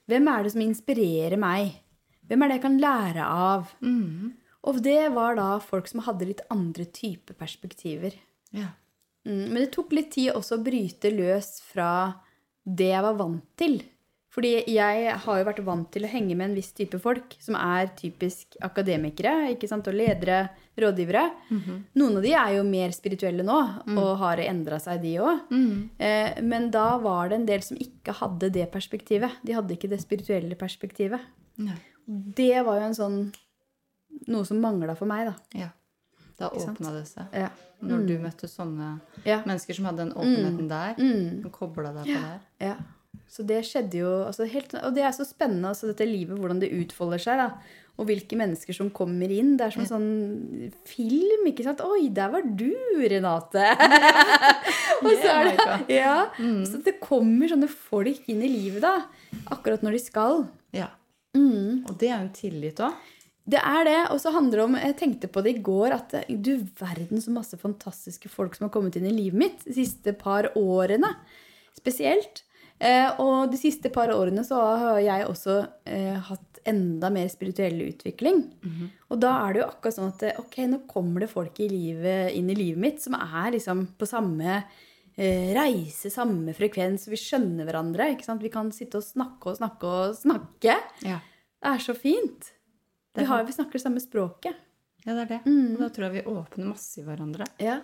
[0.08, 1.74] Hvem er det som inspirerer meg?
[2.30, 3.72] Hvem er det jeg kan lære av?
[3.82, 4.34] Mm.
[4.64, 8.14] Og det var da folk som hadde litt andre typer perspektiver.
[8.54, 8.68] Ja.
[9.26, 12.14] Mm, men det tok litt tid også å bryte løs fra
[12.66, 13.82] det jeg var vant til.
[14.32, 17.58] Fordi jeg har jo vært vant til å henge med en viss type folk, som
[17.60, 19.90] er typisk akademikere ikke sant?
[19.92, 20.46] og ledere,
[20.80, 21.24] rådgivere.
[22.00, 23.58] Noen av de er jo mer spirituelle nå,
[23.98, 25.42] og har endra seg, de òg.
[25.52, 25.90] Mm.
[26.00, 29.36] Eh, men da var det en del som ikke hadde det perspektivet.
[29.44, 31.20] De hadde ikke det spirituelle perspektivet.
[31.60, 31.76] Nei.
[32.08, 33.20] Det var jo en sånn
[34.28, 35.36] Noe som mangla for meg, da.
[35.58, 35.70] Ja.
[36.38, 37.32] Da åpna det seg.
[37.34, 37.48] Ja.
[37.82, 39.42] Når du møtte sånne Ja.
[39.48, 41.50] mennesker som hadde den åpenheten der, Mm.
[41.52, 42.40] kobla deg på der.
[42.60, 42.76] Ja.
[43.32, 46.60] Så det skjedde jo altså helt, Og det er så spennende, altså dette livet, hvordan
[46.60, 47.40] det utfolder seg.
[47.40, 47.78] da.
[48.00, 49.54] Og hvilke mennesker som kommer inn.
[49.60, 51.46] Det er som en sånn film.
[51.48, 51.84] ikke sant?
[51.84, 53.72] 'Oi, der var du, Renate!'
[55.06, 55.68] og så er det,
[56.02, 56.18] ja,
[56.68, 59.08] Så det kommer sånne folk inn i livet, da.
[59.54, 60.46] Akkurat når de skal.
[60.76, 60.92] Ja.
[61.38, 61.88] Mm.
[61.88, 63.00] Og det er jo tillit òg.
[63.52, 64.00] Det er det.
[64.14, 67.32] Og så handler det om Jeg tenkte på det i går at du verden så
[67.34, 71.16] masse fantastiske folk som har kommet inn i livet mitt de siste par årene.
[71.78, 72.44] Spesielt.
[72.82, 77.78] Eh, og de siste par årene så har jeg også eh, hatt enda mer spirituell
[77.88, 78.44] utvikling.
[79.10, 82.34] Og da er det jo akkurat sånn at ok, nå kommer det folk i livet,
[82.38, 87.08] inn i livet mitt som er liksom på samme eh, reise, samme frekvens.
[87.10, 88.12] Vi skjønner hverandre.
[88.14, 88.46] ikke sant?
[88.46, 90.78] Vi kan sitte og snakke og snakke og snakke.
[91.06, 91.22] Ja.
[91.62, 92.54] Det er så fint.
[93.18, 94.58] Vi, har, vi snakker det samme språket.
[95.06, 95.42] ja, det er det.
[95.46, 95.76] Mm.
[95.76, 97.46] Og da tror jeg vi åpner masse i hverandre.
[97.62, 97.82] Ja.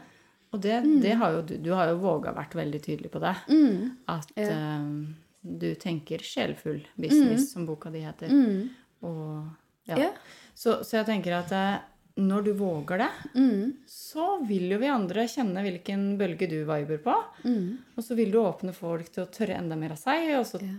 [0.54, 3.36] Og det, det har jo du Du har jo våga vært veldig tydelig på det.
[3.50, 3.92] Mm.
[4.08, 4.80] At Ja.
[4.80, 5.06] uh,
[5.44, 8.28] du tenker sjelfull business, som boka di heter.
[8.28, 8.70] Mm.
[9.04, 9.46] Og,
[9.88, 9.98] ja.
[9.98, 10.10] Ja.
[10.56, 11.78] Så, så jeg tenker at uh,
[12.18, 13.74] når du våger det, Mm.
[13.88, 17.14] så vil jo vi andre kjenne hvilken bølge du viber på.
[17.46, 17.78] Mm.
[17.96, 20.32] Og så vil du åpne folk til å tørre enda mer av seg.
[20.40, 20.74] Og så, Ja.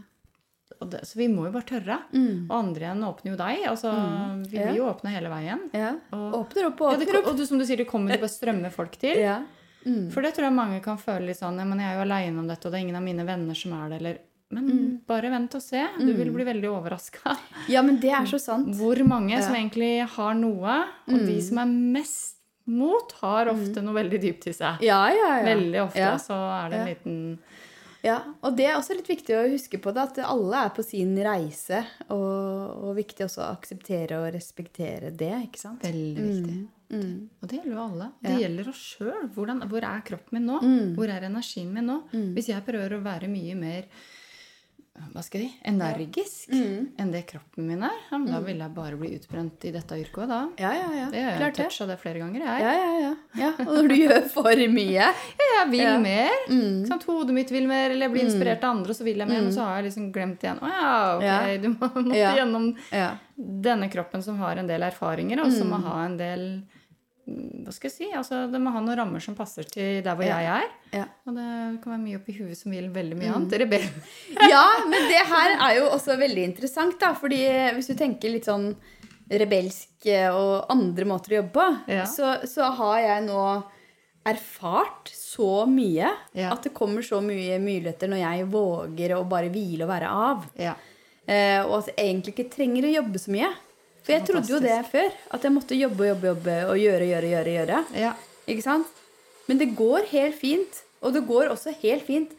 [0.86, 1.98] Det, så vi må jo bare tørre.
[2.14, 2.46] Mm.
[2.50, 3.64] Og andre igjen åpner jo deg.
[3.66, 3.90] Altså,
[4.50, 4.72] Vi Ja.
[4.72, 5.60] jo åpne hele veien.
[5.74, 5.94] ja.
[6.12, 7.26] Og, Åpner opp og åpner opp.
[7.26, 9.16] og du, som du sier, det kommer det bare strømmer folk til.
[9.18, 9.42] Ja.
[9.84, 10.10] Mm.
[10.12, 12.46] For det tror jeg mange kan føle litt sånn men jeg er jo aleine om
[12.46, 14.18] dette, og det er ingen av mine venner som er det, eller
[14.50, 15.00] Men Mm.
[15.06, 15.86] bare vent og se.
[15.98, 17.36] Du vil bli veldig overraska.
[17.68, 18.74] ja, men det er så sant.
[18.76, 21.26] Hvor mange som egentlig har noe, og Mm.
[21.26, 22.36] de som er mest
[22.66, 24.80] mot, har ofte noe veldig dypt i seg.
[24.80, 25.44] Ja, ja, ja.
[25.44, 26.14] Veldig ofte Ja.
[26.16, 26.94] så er det en Ja.
[26.94, 27.38] liten
[28.06, 30.84] Ja, og det er også litt viktig å huske på det, at alle er på
[30.86, 31.80] sin reise.
[32.14, 35.82] Og, og viktig også å akseptere og respektere det, ikke sant?
[35.82, 36.58] Veldig viktig.
[36.94, 37.16] Mm.
[37.42, 38.06] Og det gjelder jo alle.
[38.22, 38.38] Det Ja.
[38.44, 39.26] gjelder oss sjøl.
[39.34, 39.50] Hvor
[39.82, 40.60] er kroppen min nå?
[40.62, 40.94] Mm.
[40.96, 41.98] Hvor er energien min nå?
[42.36, 43.90] Hvis jeg prøver å være mye mer
[45.12, 46.88] hva skal jeg si, energisk Mm.
[46.98, 50.28] enn det kroppen min er, ja, da vil jeg bare bli utbrent i dette yrket
[50.28, 50.48] da.
[50.58, 51.06] Ja, ja, ja.
[51.10, 52.60] Det har jeg toucha det flere ganger, jeg.
[52.62, 53.14] Ja, ja, ja.
[53.42, 53.50] ja.
[53.66, 55.12] Og når du gjør for mye ja,
[55.58, 55.98] Jeg vil Ja.
[55.98, 56.30] mer.
[56.48, 56.86] mm.
[56.88, 59.28] Sånn, Hodet mitt vil mer, eller jeg blir inspirert av andre, og så vil jeg
[59.28, 59.40] mer.
[59.42, 60.58] Men så har jeg liksom glemt igjen.
[60.60, 61.56] Å ja, ok, Ja.
[61.58, 62.34] du må, måtte Ja.
[62.36, 63.10] gjennom Ja.
[63.38, 65.70] denne kroppen som har en del erfaringer, og som Mm.
[65.70, 66.62] må ha en del mm,
[67.28, 68.06] Hva skal jeg si?
[68.16, 70.38] Altså, det må ha noen rammer som passer til der hvor Ja.
[70.40, 70.68] jeg er.
[70.98, 71.04] Ja.
[71.26, 73.36] Og det kan være mye oppi huet som vil veldig mye Mm.
[73.36, 73.58] annet.
[73.60, 73.88] Rebell.
[74.54, 77.12] ja, men det her er jo også veldig interessant, da.
[77.14, 77.42] Fordi
[77.76, 78.74] hvis du tenker litt sånn
[79.30, 82.04] rebelsk eh, og andre måter å jobbe på, Ja.
[82.06, 83.42] så, så har jeg nå
[84.28, 86.08] erfart så mye
[86.50, 90.44] at det kommer så mye muligheter når jeg våger å bare hvile og være av.
[90.58, 90.74] Ja.
[91.28, 93.48] Eh, og at jeg egentlig ikke trenger å jobbe så mye.
[94.08, 95.10] For jeg trodde jo det før.
[95.36, 97.54] At jeg måtte jobbe og jobbe, jobbe og gjøre, gjøre, gjøre.
[97.58, 97.80] gjøre.
[98.00, 98.14] ja.
[98.48, 98.86] Ikke sant?
[99.48, 100.78] Men det går helt fint.
[101.04, 102.32] Og det går også helt fint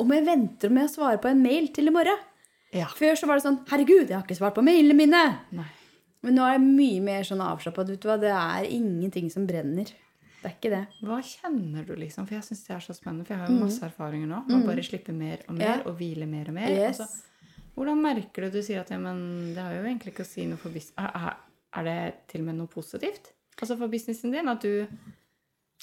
[0.00, 2.16] om jeg venter med å svare på en mail til i morgen.
[2.72, 2.86] Ja.
[2.96, 5.22] Før så var det sånn Herregud, jeg har ikke svart på mailene mine!
[5.52, 5.66] Nei.
[6.24, 7.84] Men nå er jeg mye mer sånn avslappa.
[7.88, 9.88] Det er ingenting som brenner.
[10.40, 10.82] Det er ikke det.
[11.04, 12.26] Hva kjenner du, liksom?
[12.28, 13.26] For jeg syns det er så spennende.
[13.28, 15.66] For jeg har jo masse erfaringer nå Man bare slipper mer og mer, Mm.
[15.66, 15.74] Ja.
[15.84, 16.68] og hviler mer og mer.
[16.72, 17.00] Yes.
[17.00, 17.29] Altså,
[17.76, 20.46] hvordan merker du du sier at ja, men det har jo egentlig ikke å si
[20.48, 21.98] noe for business er, det
[22.32, 23.32] til og med noe positivt?
[23.60, 24.48] Altså for businessen din?
[24.48, 24.86] At du,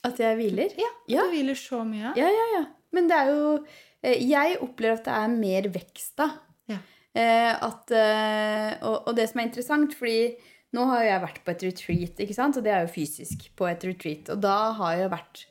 [0.07, 0.73] At jeg hviler?
[0.77, 1.23] ja, Ja.
[1.27, 2.13] du hviler så mye?
[2.17, 2.63] Ja, ja, ja.
[2.95, 3.65] Men det er jo
[4.03, 6.29] eh, Jeg opplever at det er mer vekst, da.
[6.71, 6.77] Ja.
[7.17, 10.35] Eh, at, eh, og, og det som er interessant, fordi
[10.75, 12.57] nå har jeg vært på et retreat, ikke sant?
[12.59, 14.29] og det er jo fysisk på et retreat.
[14.33, 15.45] Og da har jeg vært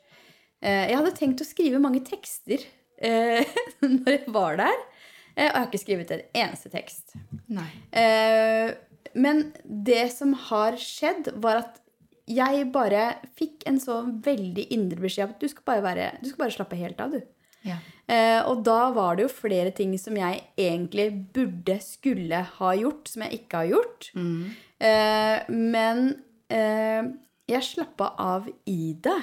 [0.67, 2.63] Jeg hadde tenkt å skrive mange tekster
[3.87, 4.79] når jeg var der.
[5.37, 7.17] Eh, og jeg har ikke skrevet en eneste tekst.
[7.53, 7.69] Nei.
[7.93, 8.73] Eh,
[9.17, 11.83] men det som har skjedd, var at
[12.27, 16.31] jeg bare fikk en så veldig indre beskjed om at du skal bare, være, du
[16.31, 17.23] skal bare slappe helt av, du.
[17.67, 17.77] Ja.
[18.07, 23.11] Eh, og da var det jo flere ting som jeg egentlig burde, skulle ha gjort,
[23.11, 24.11] som jeg ikke har gjort.
[24.19, 24.43] Mm.
[24.89, 26.05] Eh, men
[26.53, 27.09] eh,
[27.51, 29.19] jeg slappa av i det.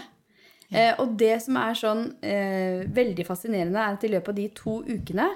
[0.74, 4.48] Eh, og det som er sånn eh, veldig fascinerende, er at i løpet av de
[4.58, 5.30] to ukene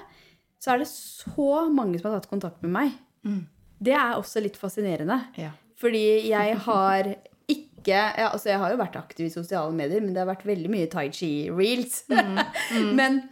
[0.58, 2.94] så er det så mange som har tatt kontakt med meg.
[3.26, 3.42] Mm.
[3.78, 5.20] Det er også litt fascinerende.
[5.38, 5.52] Ja.
[5.78, 7.12] Fordi jeg har
[7.48, 10.46] ikke ja, altså Jeg har jo vært aktiv i sosiale medier, men det har vært
[10.48, 12.02] veldig mye tai chi-reels.
[12.98, 13.22] men,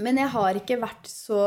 [0.00, 1.42] men jeg har ikke vært så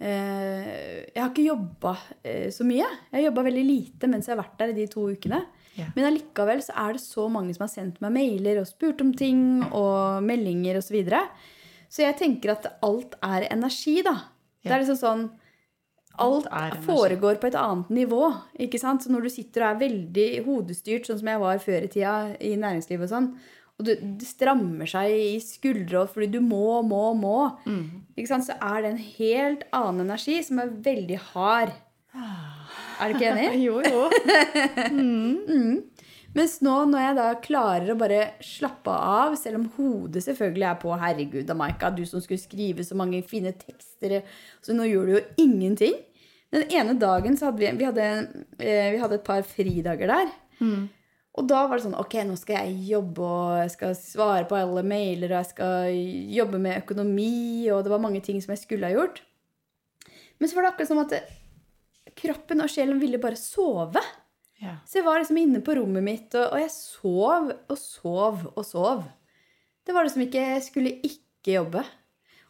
[0.00, 1.92] eh, Jeg har ikke jobba
[2.24, 2.88] eh, så mye.
[2.88, 5.44] Jeg har jobba veldig lite mens jeg har vært der i de to ukene.
[5.74, 5.92] Yeah.
[5.94, 9.12] Men allikevel så er det så mange som har sendt meg mailer og spurt om
[9.14, 10.88] ting og meldinger osv.
[10.88, 11.22] Så, videre.
[11.94, 14.16] Så jeg tenker at alt er energi, da.
[14.64, 15.24] Det er liksom sånn
[16.22, 18.28] Alt, Alt foregår på et annet nivå.
[18.62, 19.02] ikke sant?
[19.02, 22.12] Så når du sitter og er veldig hodestyrt, sånn som jeg var før i tida
[22.38, 23.26] i næringslivet og sånn,
[23.74, 27.38] og du, det strammer seg i skuldre fordi du må, må, må,
[28.14, 28.46] ikke sant?
[28.46, 31.74] så er det en helt annen energi som er veldig hard.
[32.14, 33.48] Er du ikke enig?
[33.66, 34.06] Jo, jo.
[36.34, 40.80] Mens nå når jeg da klarer å bare slappe av, selv om hodet selvfølgelig er
[40.82, 44.20] på Herregud, Amaika, du som skulle skrive så mange fine tekster,
[44.64, 45.94] så nå gjør du jo ingenting.
[46.54, 48.08] Den ene dagen så hadde vi, vi, hadde,
[48.58, 50.34] eh, vi hadde et par fridager der.
[51.34, 54.58] Og da var det sånn Ok, nå skal jeg jobbe, og jeg skal svare på
[54.58, 55.96] alle mailer, og jeg skal
[56.34, 59.22] jobbe med økonomi, og det var mange ting som jeg skulle ha gjort.
[60.38, 61.16] Men så var det akkurat som at
[62.18, 64.02] kroppen og sjelen ville bare sove.
[64.62, 64.76] Ja.
[64.86, 68.64] Så jeg var liksom inne på rommet mitt, og, og jeg sov og sov og
[68.66, 69.04] sov.
[69.84, 71.82] Det var liksom ikke Jeg skulle ikke jobbe.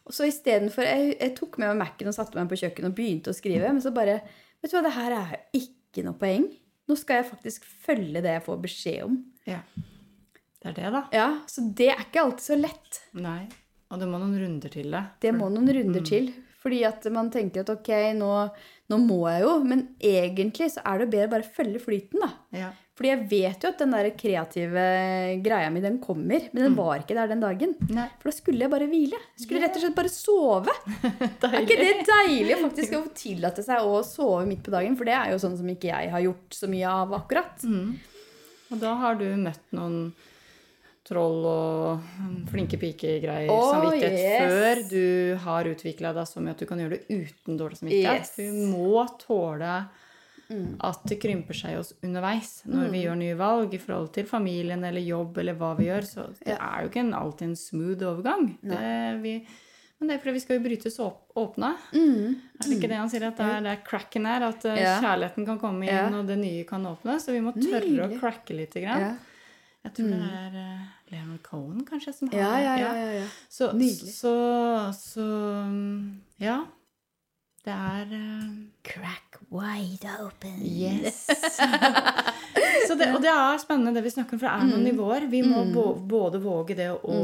[0.05, 2.95] Og så istedenfor jeg, jeg tok med meg Mac-en og satte meg på kjøkkenet og
[2.99, 3.71] begynte å skrive.
[3.73, 4.19] Men så bare
[4.61, 6.45] Vet du hva, det her er jo ikke noe poeng.
[6.89, 9.19] Nå skal jeg faktisk følge det jeg får beskjed om.
[9.49, 9.59] ja.
[10.65, 11.01] Det er det, da.
[11.13, 12.97] Ja, Så det er ikke alltid så lett.
[13.13, 13.43] Nei.
[13.93, 15.01] Og det må noen runder til det.
[15.21, 16.31] Det må noen runder til.
[16.65, 18.31] Fordi at man tenker at ok, nå,
[18.89, 19.51] nå må jeg jo.
[19.69, 22.31] Men egentlig så er det bedre bare følge flyten, da.
[22.57, 22.71] Ja.
[22.95, 24.83] Fordi jeg vet jo at den der kreative
[25.43, 26.47] greia mi, den kommer.
[26.55, 27.73] Men den var ikke der den dagen.
[27.91, 28.07] Nei.
[28.21, 29.19] For da skulle jeg bare hvile.
[29.35, 29.65] Jeg yeah.
[29.65, 30.75] rett og slett bare sove.
[31.51, 34.95] Er ikke det deilig faktisk å få tillate seg å sove midt på dagen?
[34.95, 37.67] For det er jo sånn som ikke jeg har gjort så mye av akkurat.
[38.71, 39.99] Og da har du møtt noen
[41.05, 42.07] troll og
[42.49, 44.41] flinke pike-greier Oh, samvittighet yes.
[44.49, 48.25] før du har utvikla deg så mye at du kan gjøre det uten dårlig samvittighet.
[48.25, 48.33] Yes.
[48.39, 49.75] Vi må tåle
[50.85, 54.83] at det krymper seg oss underveis når vi gjør nye valg i forhold til familien
[54.85, 56.05] eller jobb eller hva vi gjør.
[56.05, 58.51] Så det er jo ikke en, alltid en smooth overgang.
[58.61, 58.81] Det,
[59.23, 59.33] vi,
[59.97, 61.71] men det er fordi vi skal jo brytes åp åpne.
[61.97, 63.25] Er det ikke det han sier?
[63.31, 64.45] At det er der cracken her.
[64.51, 64.93] At eh, Ja.
[65.01, 66.05] kjærligheten kan komme inn, Ja.
[66.13, 67.17] og det nye kan åpne.
[67.19, 68.19] Så vi må tørre å Nydelig.
[68.21, 68.77] cracke litt.
[68.77, 69.01] Grann.
[69.01, 69.15] Ja.
[69.85, 73.27] Jeg tror det er uh, Leonard Cohen, kanskje, som har Ja, ja, ja, ja, ja.
[73.49, 74.13] Så, Nydelig.
[74.13, 74.35] så,
[74.97, 75.27] så
[75.69, 76.65] mm, Ja.
[77.65, 78.49] Det er uh...
[78.85, 80.59] Crack wide open.
[80.61, 81.25] Yes.
[82.87, 85.25] så det, og det er spennende det vi snakker om, for det er noen nivåer.
[85.31, 86.05] Vi må mm.
[86.09, 87.21] både våge det å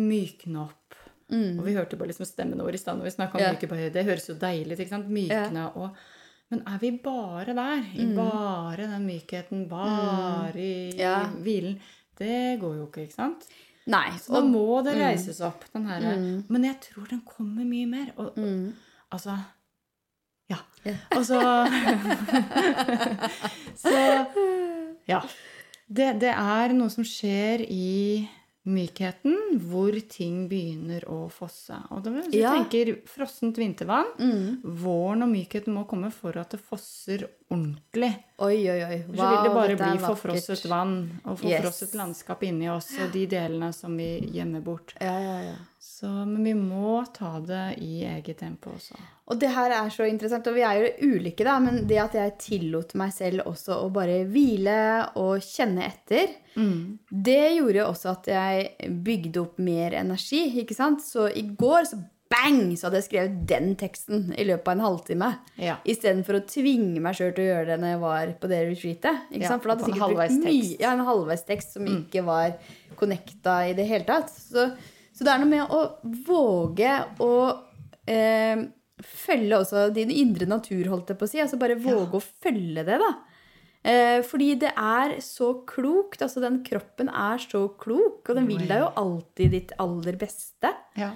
[0.00, 0.96] mykne opp.
[1.34, 3.54] Og vi hørte bare liksom stemmen vår i stad når vi snakka om yeah.
[3.56, 3.94] myke på høyde.
[3.96, 4.82] Det høres jo deilig ut.
[4.84, 5.10] ikke sant?
[5.12, 6.04] Mykne og
[6.52, 7.86] Men er vi bare der?
[7.96, 9.64] I bare den mykheten?
[9.68, 11.30] Bare i Ja.
[11.40, 11.80] hvilen?
[12.18, 13.44] Det går jo ikke, ikke sant?
[13.90, 14.06] Nei.
[14.20, 16.00] Så da må det reises opp, den her
[16.48, 18.14] Men jeg tror den kommer mye mer.
[18.16, 18.72] Og, og,
[19.12, 19.36] altså
[20.50, 20.58] Ja.
[21.16, 21.40] Og så
[23.84, 23.98] Så
[25.08, 25.20] Ja.
[25.84, 28.24] Det, det er noe som skjer i
[28.64, 29.34] mykheten,
[29.68, 31.76] hvor ting begynner å fosse.
[31.92, 32.54] Og da, hvis du Ja.
[32.56, 34.62] tenker frossent vintervann mm.
[34.80, 38.12] Våren og mykheten må komme for at det fosser ordentlig.
[38.44, 38.96] Oi, oi, oi.
[39.06, 41.60] Så vil det bare bli forfrosset vann og Yes.
[41.62, 44.94] forfrosset landskap inni oss og de delene som vi gjemmer bort.
[45.00, 45.54] Ja, ja, ja.
[45.84, 48.96] Så, men vi må ta det i eget tempo også.
[49.30, 52.16] Og det her er så interessant, og vi er jo ulike, da, men det at
[52.18, 54.74] jeg tillot meg selv også å bare hvile
[55.20, 56.34] og kjenne etter,
[57.10, 61.04] det gjorde også at jeg bygde opp mer energi, ikke sant?
[61.06, 62.00] Så i går så
[62.34, 65.30] bang, så hadde jeg skrevet den teksten i løpet av en halvtime.
[65.62, 65.76] Ja.
[65.88, 69.20] Istedenfor å tvinge meg sjøl til å gjøre det når jeg var på det retreatet.
[69.30, 69.62] Ikke Ja, sant?
[69.64, 72.56] For da hadde jeg sikkert brukt mye- Ja, en halvveistekst som ikke var
[72.98, 74.30] connecta i det hele tatt.
[74.34, 74.68] Så,
[75.14, 75.84] så det er noe med å
[76.26, 77.32] våge å
[78.06, 78.64] eh,
[79.04, 81.40] følge også din indre natur, holdt jeg på å si.
[81.42, 83.12] Altså bare våge å følge det, da.
[83.84, 86.22] Eh, fordi det er så klokt.
[86.24, 90.70] Altså den kroppen er så klok, og den vil deg jo alltid ditt aller beste.
[90.96, 91.10] Ja.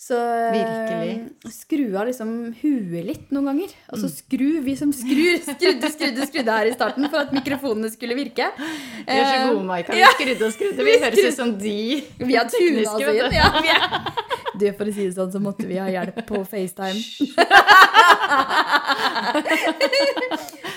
[0.00, 1.16] Så eh, Virkelig.
[1.52, 2.30] skru av liksom
[2.62, 3.74] huet litt noen ganger.
[3.92, 8.16] Altså skru, vi som skrur, skrudde, skrudde, skrudde her i starten for at mikrofonene skulle
[8.16, 8.46] virke.
[8.56, 9.92] Vi er så Eh, gode, Maika.
[9.92, 10.86] Vi skrudde og skrudde.
[10.88, 11.76] Vi høres ut som de
[12.16, 13.36] Vi har tuna oss tekniske, vet inn.
[13.36, 14.49] Ja, vi er.
[14.60, 17.00] Du, for å si det sånn, så måtte vi ha hjelp på FaceTime.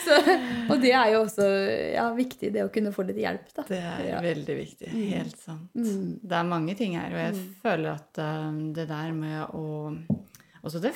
[0.05, 0.17] så,
[0.71, 1.45] og det er jo også
[1.95, 3.65] ja, viktig, det å kunne få litt hjelp, da.
[3.69, 4.19] Det er Ja.
[4.23, 4.91] veldig viktig.
[5.13, 5.69] Helt sant.
[5.73, 9.65] Det er mange ting her, og jeg føler at um, det der med å
[10.63, 10.93] Også det,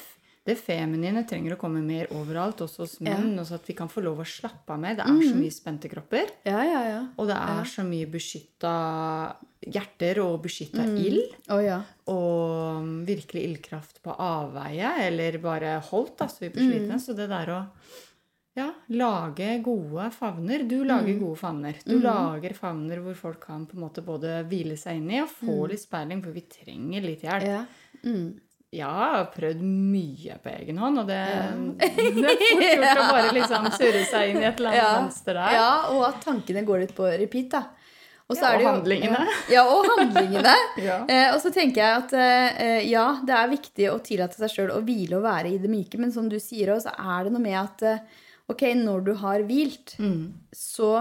[0.47, 3.41] det feminine trenger å komme mer overalt, også hos menn, Ja.
[3.43, 4.95] Også at vi kan få lov å slappe av mer.
[4.95, 7.01] Det er så mye spente kropper, Ja, ja, ja.
[7.19, 8.73] og det er så mye beskytta
[9.67, 11.35] hjerter og beskytta ild.
[11.51, 11.81] Oh, ja.
[12.13, 16.99] Og virkelig ildkraft på avveie, eller bare holdt, da, så vi blir slitne.
[17.03, 17.61] Så det der å
[18.57, 20.63] ja, lage gode favner.
[20.65, 21.75] Du lager gode favner.
[21.85, 25.29] Du lager favner hvor folk kan på en måte både hvile seg inn i og
[25.29, 27.45] få litt speiling, for vi trenger litt hjelp.
[27.45, 27.65] ja.
[28.05, 28.39] Mm.
[28.75, 31.19] Ja, jeg har prøvd mye på egen hånd, og det,
[31.79, 34.89] det er fort gjort å bare liksom surre seg inn i et eller annet Ja,
[34.99, 35.53] mønster der.
[35.55, 37.61] ja, og at tankene går litt på repeat, da.
[38.27, 39.21] Og så Ja, det og jo- handlingene.
[39.53, 40.55] Ja, og handlingene.
[40.83, 40.97] Ja.
[41.07, 44.73] Eh, og så tenker jeg at eh, ja, det er viktig å tillate seg sjøl
[44.75, 47.31] å hvile og være i det myke, men som du sier òg, så er det
[47.37, 48.03] noe med at eh,
[48.51, 50.33] ok, når du har hvilt, Mm.
[50.51, 50.91] så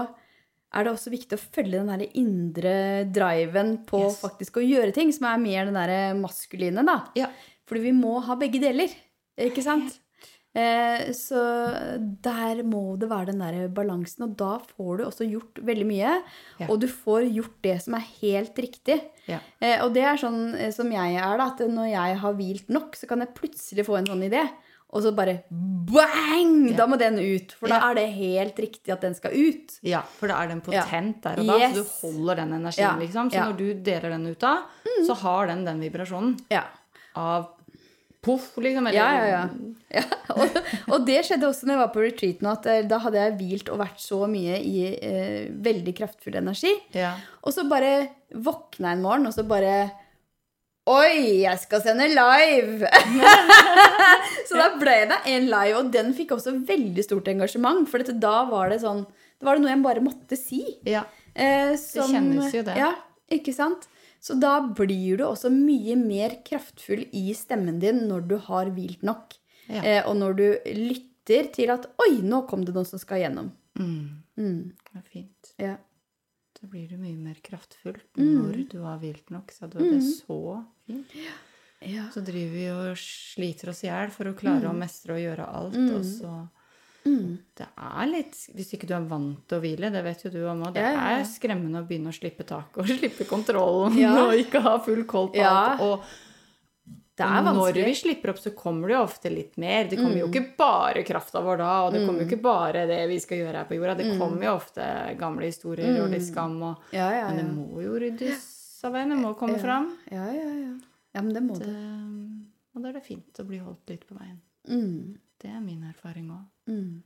[0.77, 2.73] er det også viktig å følge den der indre
[3.11, 4.17] driven på Yes.
[4.23, 6.97] faktisk å gjøre ting, som er mer den der maskuline, da.
[7.19, 7.27] Ja.
[7.67, 8.91] Fordi vi må ha begge deler,
[9.37, 9.99] ikke sant?
[10.57, 11.41] Eh, så
[12.23, 16.13] der må det være den der balansen, og da får du også gjort veldig mye.
[16.57, 16.69] Ja.
[16.71, 18.97] Og du får gjort det som er helt riktig.
[19.29, 19.41] Ja.
[19.61, 22.73] Eh, og det er sånn eh, som jeg er, da, at når jeg har hvilt
[22.73, 24.47] nok, så kan jeg plutselig få en sånn idé.
[24.95, 26.71] Og så bare bang!
[26.77, 27.51] Da må den ut.
[27.59, 29.75] For da er det helt riktig at den skal ut.
[29.85, 33.29] Ja, for da er den potent der og da, så du holder den energien, liksom.
[33.33, 33.43] Så.
[33.43, 33.51] Mm.
[33.51, 34.55] når du deler den ut da,
[35.05, 36.63] så har den den vibrasjonen Ja.
[37.19, 37.51] av
[38.23, 38.87] poff, liksom.
[38.87, 39.43] Eller, Ja, ja, ja.
[39.99, 40.05] ja.
[40.37, 40.57] Og,
[40.91, 43.37] og det skjedde også når jeg var på retreat nå, at eh, da hadde jeg
[43.39, 46.73] hvilt og vært så mye i eh, veldig kraftfull energi.
[46.93, 47.15] Ja.
[47.41, 47.93] Og så bare
[48.35, 49.77] våkna jeg en morgen, og så bare
[50.87, 52.87] Oi, jeg skal sende live!
[54.47, 57.83] så da ble det en live, og den fikk også veldig stort engasjement.
[57.91, 60.61] For dette, da var det sånn Det var det noe jeg bare måtte si.
[60.87, 61.03] ja.
[61.37, 62.73] Eh, som, kjennes jo det.
[62.79, 62.95] Ja,
[63.29, 63.83] ikke sant?
[64.21, 69.03] Så da blir du også mye mer kraftfull i stemmen din når du har hvilt
[69.03, 69.35] nok.
[69.69, 69.81] Ja.
[69.83, 70.45] Eh, og når du
[70.75, 73.51] lytter til at Oi, nå kom det noen som skal gjennom.
[73.77, 74.23] Mm.
[74.37, 75.53] Mm, Det er fint.
[75.59, 75.75] ja.
[76.57, 78.33] Da blir du mye mer kraftfull Mm.
[78.41, 79.51] når du har hvilt nok.
[79.53, 81.05] Så det er så fint.
[81.85, 82.09] ja.
[82.11, 85.45] Så driver vi og sliter oss i hjel for å klare å mestre og gjøre
[85.53, 86.49] alt, og så
[87.05, 87.37] Mm.
[87.55, 90.39] Det er litt Hvis ikke du er vant til å hvile, det vet jo du
[90.49, 91.19] om òg, det Ja, ja, ja.
[91.21, 93.95] er skremmende å begynne å slippe taket og slippe kontrollen
[94.25, 95.53] og ikke ha full koll på Ja.
[95.77, 95.81] alt.
[95.81, 96.03] Og
[97.17, 99.87] Det er når vi slipper opp, så kommer det jo ofte litt mer.
[99.89, 102.99] Det kommer jo ikke bare krafta vår da, og det kommer jo ikke bare det
[103.09, 103.95] vi skal gjøre her på jorda.
[103.97, 104.85] Det kommer jo ofte
[105.17, 109.09] gamle historier og litt skam og Men det må jo ryddes av veien.
[109.09, 109.89] Det må komme fram.
[110.11, 110.75] Ja, ja, ja.
[111.15, 111.73] Ja, men det må det.
[112.75, 114.37] og da er det fint å bli holdt litt på veien.
[114.69, 115.17] Mm.
[115.41, 116.47] Det er min erfaring òg.
[116.71, 117.03] Mm.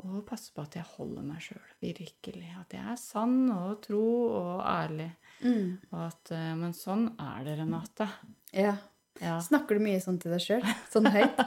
[0.00, 2.48] Og passe på at jeg holder meg sjøl, virkelig.
[2.56, 4.04] At jeg er sann og tro
[4.38, 5.10] og ærlig.
[5.44, 5.74] Mm.
[5.90, 8.08] Og at, eh, men sånn er det, Renate.
[8.56, 8.78] Ja.
[9.20, 10.64] Ja, Snakker du mye sånn til deg sjøl?
[10.88, 11.42] Sånn høyt?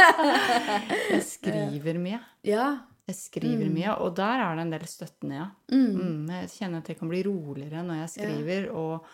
[1.12, 2.18] jeg skriver mye.
[2.46, 2.66] Ja.
[3.06, 5.46] Jeg skriver mye, og der er det en del støttende, ja.
[5.70, 5.92] Mm.
[5.94, 9.06] Mm, jeg kjenner at jeg kan bli roligere når jeg skriver, og,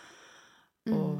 [0.91, 1.19] og,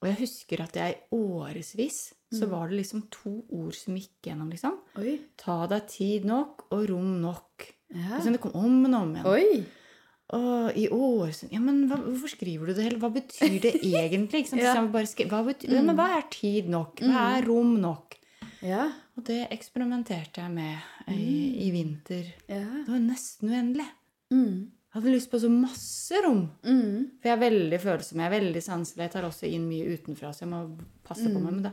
[0.00, 4.28] og jeg husker at jeg i årevis så var det liksom to ord som gikk
[4.28, 4.76] gjennom, liksom.
[5.02, 5.16] Oi.
[5.36, 7.66] Ta deg tid nok og rom nok.
[7.90, 8.14] Ja.
[8.20, 9.26] Liksom det kom om og om igjen.
[9.26, 9.64] Oi.
[10.38, 12.84] Og i år så, Ja, men hva, hvorfor skriver du det?
[12.86, 14.44] Eller hva betyr det egentlig?
[14.44, 14.60] Liksom.
[14.62, 14.76] Ja.
[14.78, 17.02] Så bare skri- hva, betyr, ja, men hva er tid nok?
[17.02, 18.14] Hva er rom nok?
[18.62, 18.84] Ja.
[19.18, 20.78] Og det eksperimenterte jeg med
[21.10, 22.30] i, i vinter.
[22.46, 22.62] Ja.
[22.62, 23.88] Det var nesten uendelig.
[24.30, 24.70] Mm.
[24.90, 26.48] Jeg hadde lyst på så masse rom.
[26.66, 26.94] Mm.
[27.22, 29.04] For jeg er veldig følsom, jeg er veldig sanselig.
[29.06, 30.64] Jeg tar også inn mye utenfra, så jeg må
[31.06, 31.52] passe på meg.
[31.52, 31.72] Men det,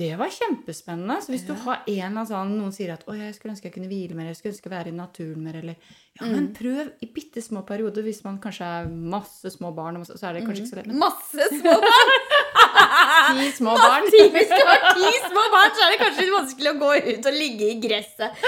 [0.00, 1.18] det var kjempespennende.
[1.20, 3.74] Så hvis du har en eller sånn Noen sier at 'Å, jeg skulle ønske jeg
[3.74, 5.76] kunne hvile mer', jeg skulle ønske å være i naturen mer', eller
[6.16, 8.02] Ja, men prøv i bitte små perioder.
[8.08, 10.88] Hvis man kanskje er masse små barn, så så er det kanskje ikke så lett.
[10.88, 12.16] Men Masse små barn!
[13.36, 16.72] ti små barn Hvis du har ti små barn, så er det kanskje litt vanskelig
[16.72, 18.42] å gå ut og ligge i gresset.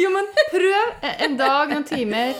[0.00, 2.34] Jo, men prøv en dag, noen timer.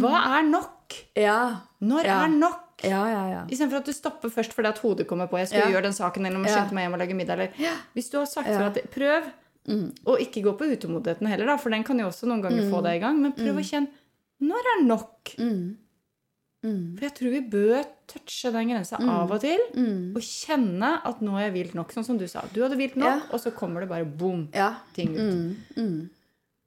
[0.00, 0.96] Hva er nok?
[1.18, 1.38] Ja.
[1.82, 2.18] Når Ja.
[2.24, 2.66] er nok?
[2.82, 3.40] Ja, ja, ja.
[3.52, 5.36] Istedenfor at du stopper først fordi at hodet kommer på.
[5.38, 5.74] jeg skulle Ja.
[5.76, 6.56] gjøre den saken, eller må Ja.
[6.56, 7.32] skynde meg hjem og lage middag.
[7.38, 7.76] Eller.
[7.94, 9.22] Hvis du har sagt for at prøv,
[10.06, 12.82] og ikke gå på utålmodigheten heller, da, for den kan jo også noen ganger få
[12.82, 13.88] deg i gang, men prøv å kjenne
[14.40, 15.34] når er nok?
[15.38, 15.76] Mm.
[16.64, 16.96] Mm.
[16.98, 20.14] For jeg tror vi bør touche den grensa av og til, Mm.
[20.16, 21.92] og kjenne at nå er jeg vilt nok.
[21.92, 22.42] Sånn som du sa.
[22.52, 23.20] Du hadde vilt nok, Ja.
[23.32, 24.74] og så kommer det bare boom, Ja.
[24.94, 25.20] ting ut.
[25.20, 25.56] Mm.
[25.76, 26.10] Mm.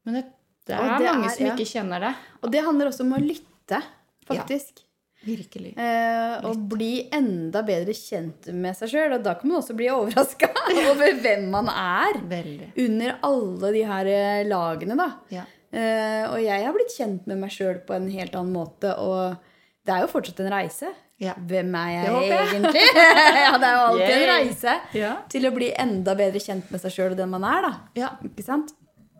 [0.05, 0.25] Men det,
[0.65, 1.53] det er det mange er- som ja.
[1.55, 2.15] ikke kjenner det.
[2.41, 3.83] Og det handler også om å lytte,
[4.25, 4.81] faktisk.
[5.25, 5.77] Virkelig.
[5.77, 9.13] Eh, og bli enda bedre kjent med seg sjøl.
[9.15, 10.49] Og da kan man også bli overraska
[10.89, 12.71] over hvem man er Veldig.
[12.77, 15.13] under alle de her eh, lagene, da.
[15.31, 15.45] Ja.
[15.71, 19.37] Eh, og jeg har blitt kjent med meg sjøl på en helt annen måte, og
[19.85, 20.93] det er jo fortsatt en reise.
[21.19, 21.33] Ja.
[21.39, 22.37] Hvem er jeg jeg.
[22.49, 22.85] egentlig?
[23.45, 25.11] ja, det er jo alltid en reise Ja.
[25.29, 27.73] til å bli enda bedre kjent med seg sjøl og den man er, da.
[27.95, 28.09] ja.
[28.27, 28.73] Ikke sant?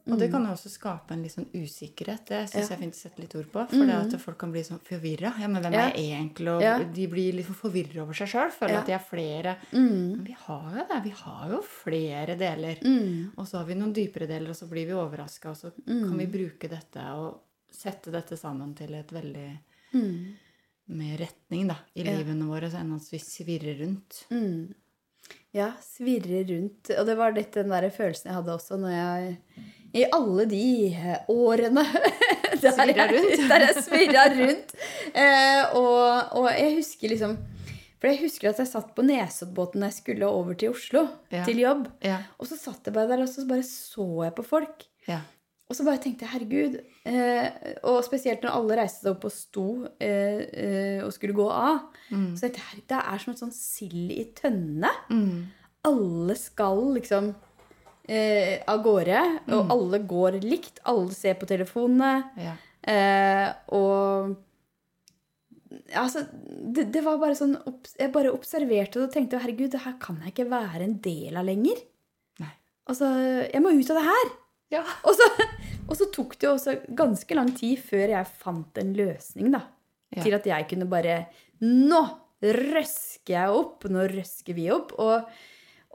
[0.03, 2.26] Og det kan jo også skape en litt sånn usikkerhet.
[2.28, 2.59] Det syns Mm.
[2.59, 2.68] Mm.
[2.68, 3.61] jeg er fint å sette litt ord på.
[3.72, 5.32] For det at folk kan bli sånn forvirra.
[5.39, 6.49] Ja, men hvem er jeg egentlig?
[6.51, 8.51] Og de blir litt forvirra over seg sjøl.
[8.51, 9.53] Føler at de er flere.
[9.72, 10.11] Mm.
[10.18, 10.99] Men vi har jo det.
[11.05, 12.84] Vi har jo flere deler.
[12.84, 13.32] Mm.
[13.38, 16.03] Og så har vi noen dypere deler, og så blir vi overraska, og så Mm.
[16.09, 17.39] kan vi bruke dette og
[17.72, 19.59] sette dette sammen til et veldig
[19.93, 20.34] Mm.
[20.88, 22.12] Mer retning da, i Ja.
[22.18, 24.26] livene våre enn at vi svirrer rundt.
[24.32, 24.74] Mm.
[25.54, 26.90] Ja, svirrer rundt.
[26.98, 29.38] Og det var litt den der følelsen jeg hadde også når jeg
[29.94, 30.62] I alle de
[30.92, 31.84] eh, årene
[32.64, 33.44] Der Svirra rundt.
[33.52, 34.74] der jeg svirra rundt.
[35.14, 37.38] Eh, og, og jeg husker liksom
[38.02, 41.46] For jeg husker at jeg satt på Nesoddbåten da jeg skulle over til Oslo Ja.
[41.46, 41.88] til jobb.
[42.04, 42.18] Ja.
[42.40, 44.84] Og så satt jeg bare der og så bare så jeg på folk.
[45.08, 45.22] Ja.
[45.70, 47.47] Og så bare tenkte jeg, herregud eh,
[47.84, 49.66] Og spesielt når alle reiste seg opp og sto
[49.99, 51.82] eh, eh, og skulle gå av.
[52.12, 52.30] Mm.
[52.38, 54.91] Så det jeg, det er som et sånn sild i tønne.
[55.10, 55.43] Mm.
[55.89, 57.34] Alle skal liksom
[58.08, 59.54] eh, av gårde, Mm.
[59.58, 60.80] og alle går likt.
[60.88, 62.14] Alle ser på telefonene.
[62.39, 62.56] Ja.
[62.84, 64.36] Eh, og
[65.95, 66.24] altså,
[66.76, 67.54] det, det var bare sånn
[67.99, 71.38] Jeg bare observerte det og tenkte herregud, det her kan jeg ikke være en del
[71.39, 71.80] av lenger.
[72.43, 72.51] Nei.
[72.91, 73.10] Altså,
[73.47, 74.32] jeg må ut av det her.
[74.74, 74.82] Ja.
[75.07, 75.28] Og så,
[75.84, 79.65] og så tok det jo også ganske lang tid før jeg fant en løsning, da.
[80.13, 80.21] Ja.
[80.24, 81.24] Til at jeg kunne bare
[81.63, 81.99] Nå
[82.43, 83.86] røsker jeg opp.
[83.91, 84.93] Nå røsker vi opp.
[84.99, 85.28] Og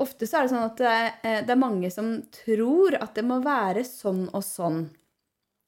[0.00, 3.16] ofte så er det sånn at det er, eh, det er mange som tror at
[3.18, 4.84] det må være sånn og sånn.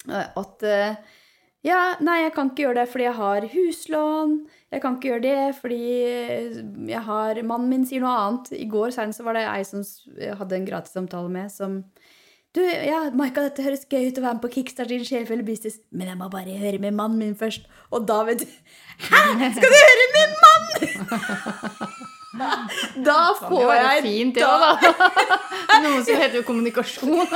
[0.08, 1.00] Eh, At eh,
[1.66, 4.38] ja, nei, jeg kan ikke gjøre det fordi jeg har huslån.
[4.72, 5.82] Jeg kan ikke gjøre det fordi
[6.94, 8.54] jeg har Mannen min sier noe annet.
[8.56, 9.84] I går så var det ei som
[10.40, 11.82] hadde en gratissamtale med, som
[12.50, 15.76] Du, ja, Maika, dette høres gøy ut å være med på Kickstart in sjelfulle business,
[15.94, 17.68] men jeg må bare høre med mannen min først.
[17.94, 18.46] Og da, vet du
[19.06, 19.20] Hæ!
[19.54, 20.90] Skal du høre med mannen?!
[23.06, 24.76] Da får jeg fint, det òg, da.
[25.84, 27.22] Noe som heter jo kommunikasjon.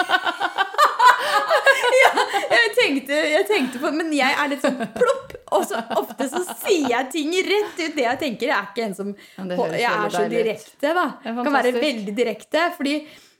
[2.57, 5.34] jeg tenkte, jeg tenkte på Men jeg er litt sånn plopp.
[5.53, 8.49] Og så ofte så sier jeg ting rett ut det jeg tenker.
[8.49, 11.07] Jeg er ikke en som Ja, Jeg er så direkte, da.
[11.23, 12.65] Kan være veldig direkte.
[12.79, 12.95] Fordi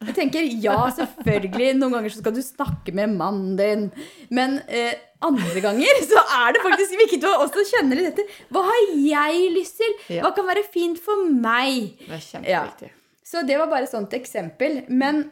[0.05, 3.87] jeg tenker ja, selvfølgelig, noen ganger så skal du snakke med mannen din.
[4.35, 4.93] Men eh,
[5.25, 8.29] andre ganger så er det faktisk viktig å også kjenne litt etter.
[8.53, 9.97] Hva har jeg lyst til?
[10.21, 11.95] Hva kan være fint for meg?
[12.05, 12.93] Det er kjempeviktig.
[13.25, 14.83] Så det var bare et sånt eksempel.
[14.93, 15.25] Men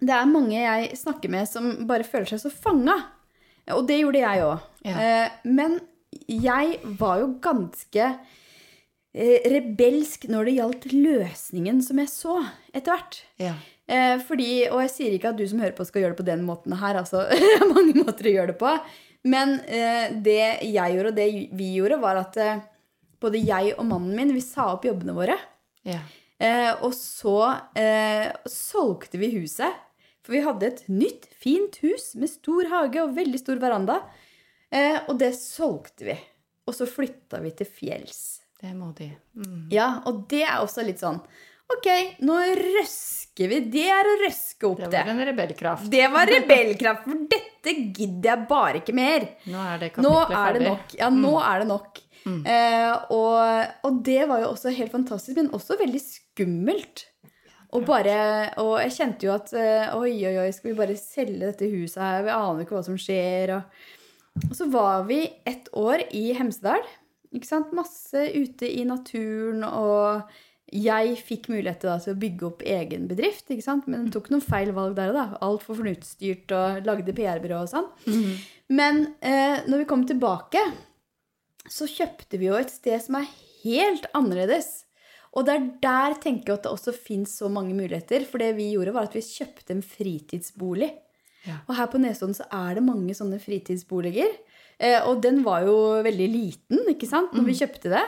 [0.00, 2.96] det er mange jeg snakker med som bare føler seg så fanga.
[3.74, 4.66] Og det gjorde jeg òg.
[4.88, 5.28] Ja.
[5.44, 5.76] Men
[6.28, 8.04] jeg var jo ganske
[9.14, 12.38] eh, rebelsk når det gjaldt løsningen som jeg så
[12.72, 13.20] etter hvert.
[13.42, 13.56] Ja.
[13.88, 16.28] Eh, fordi, og jeg sier ikke at du som hører på skal gjøre det på
[16.28, 17.00] den måten her.
[17.00, 17.26] Altså,
[17.74, 18.74] mange måter å gjøre det på.
[19.28, 21.28] Men eh, det jeg gjorde, og det
[21.58, 22.62] vi gjorde, var at eh,
[23.22, 25.36] både jeg og mannen min vi sa opp jobbene våre.
[25.88, 26.02] Ja.
[26.38, 27.40] Eh, og så
[27.78, 29.84] eh, solgte vi huset.
[30.22, 34.02] For vi hadde et nytt, fint hus med stor hage og veldig stor veranda.
[34.70, 36.16] Eh, og det solgte vi.
[36.68, 38.22] Og så flytta vi til fjells.
[38.60, 39.06] Det må de.
[39.38, 39.68] Mm.
[39.72, 41.20] Ja, og det er også litt sånn
[41.68, 41.84] Ok,
[42.24, 43.58] nå røsker vi.
[43.68, 45.02] Det er å røske opp Det det.
[45.04, 45.90] var en rebellkraft.
[45.92, 49.26] Det var rebellkraft, for dette gidder jeg bare ikke mer.
[49.52, 50.94] Nå er det Nå er det nok.
[50.96, 52.00] Ja, nå er det nok.
[52.24, 57.04] Eh, og, og det var jo også helt fantastisk, men også veldig skummelt.
[57.76, 58.16] Og, bare,
[58.64, 62.00] og jeg kjente jo at eh, oi, oi, oi, skal vi bare selge dette huset
[62.00, 62.22] her?
[62.24, 63.52] Vi aner ikke hva som skjer.
[63.58, 63.82] Og,
[64.46, 66.84] og så var vi ett år i Hemsedal.
[67.34, 67.74] Ikke sant?
[67.76, 70.30] Masse ute i naturen, og
[70.72, 73.48] jeg fikk mulighet da, til å bygge opp egen bedrift.
[73.50, 73.86] ikke sant?
[73.88, 75.26] Men tok noen feil valg der òg, da.
[75.44, 77.88] Altfor fornuftsstyrt og lagde PR-byrå og sånn.
[78.68, 80.60] Men eh, når vi kom tilbake,
[81.68, 83.28] så kjøpte vi jo et sted som er
[83.62, 84.84] helt annerledes.
[85.36, 88.24] Og det er der tenker jeg at det også fins så mange muligheter.
[88.28, 90.88] For det vi gjorde, var at vi kjøpte en fritidsbolig.
[91.46, 91.60] Ja.
[91.68, 94.32] Og her på Nesodden så er det mange sånne fritidsboliger.
[94.78, 95.74] Eh, og den var jo
[96.06, 98.04] veldig liten ikke sant, når vi kjøpte det.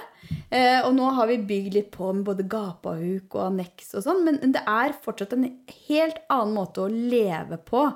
[0.54, 4.22] Eh, og nå har vi bygd litt på med både gapahuk og anneks og sånn,
[4.26, 5.48] men det er fortsatt en
[5.88, 7.88] helt annen måte å leve på.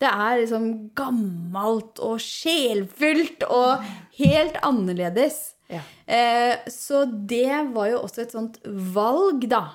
[0.00, 3.84] Det er liksom gammelt og sjelfullt og
[4.18, 5.54] helt annerledes.
[5.72, 5.80] Ja.
[6.06, 8.58] Eh, så det var jo også et sånt
[8.94, 9.66] valg, da,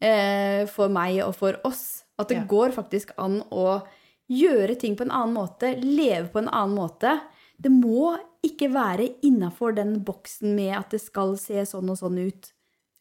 [0.00, 2.04] eh, for meg og for oss.
[2.18, 2.44] At det Ja.
[2.44, 3.82] går faktisk an å
[4.30, 7.16] gjøre ting på en annen måte, leve på en annen måte.
[7.60, 8.14] Det må
[8.46, 12.52] ikke være innafor den boksen med at det skal se sånn og sånn ut.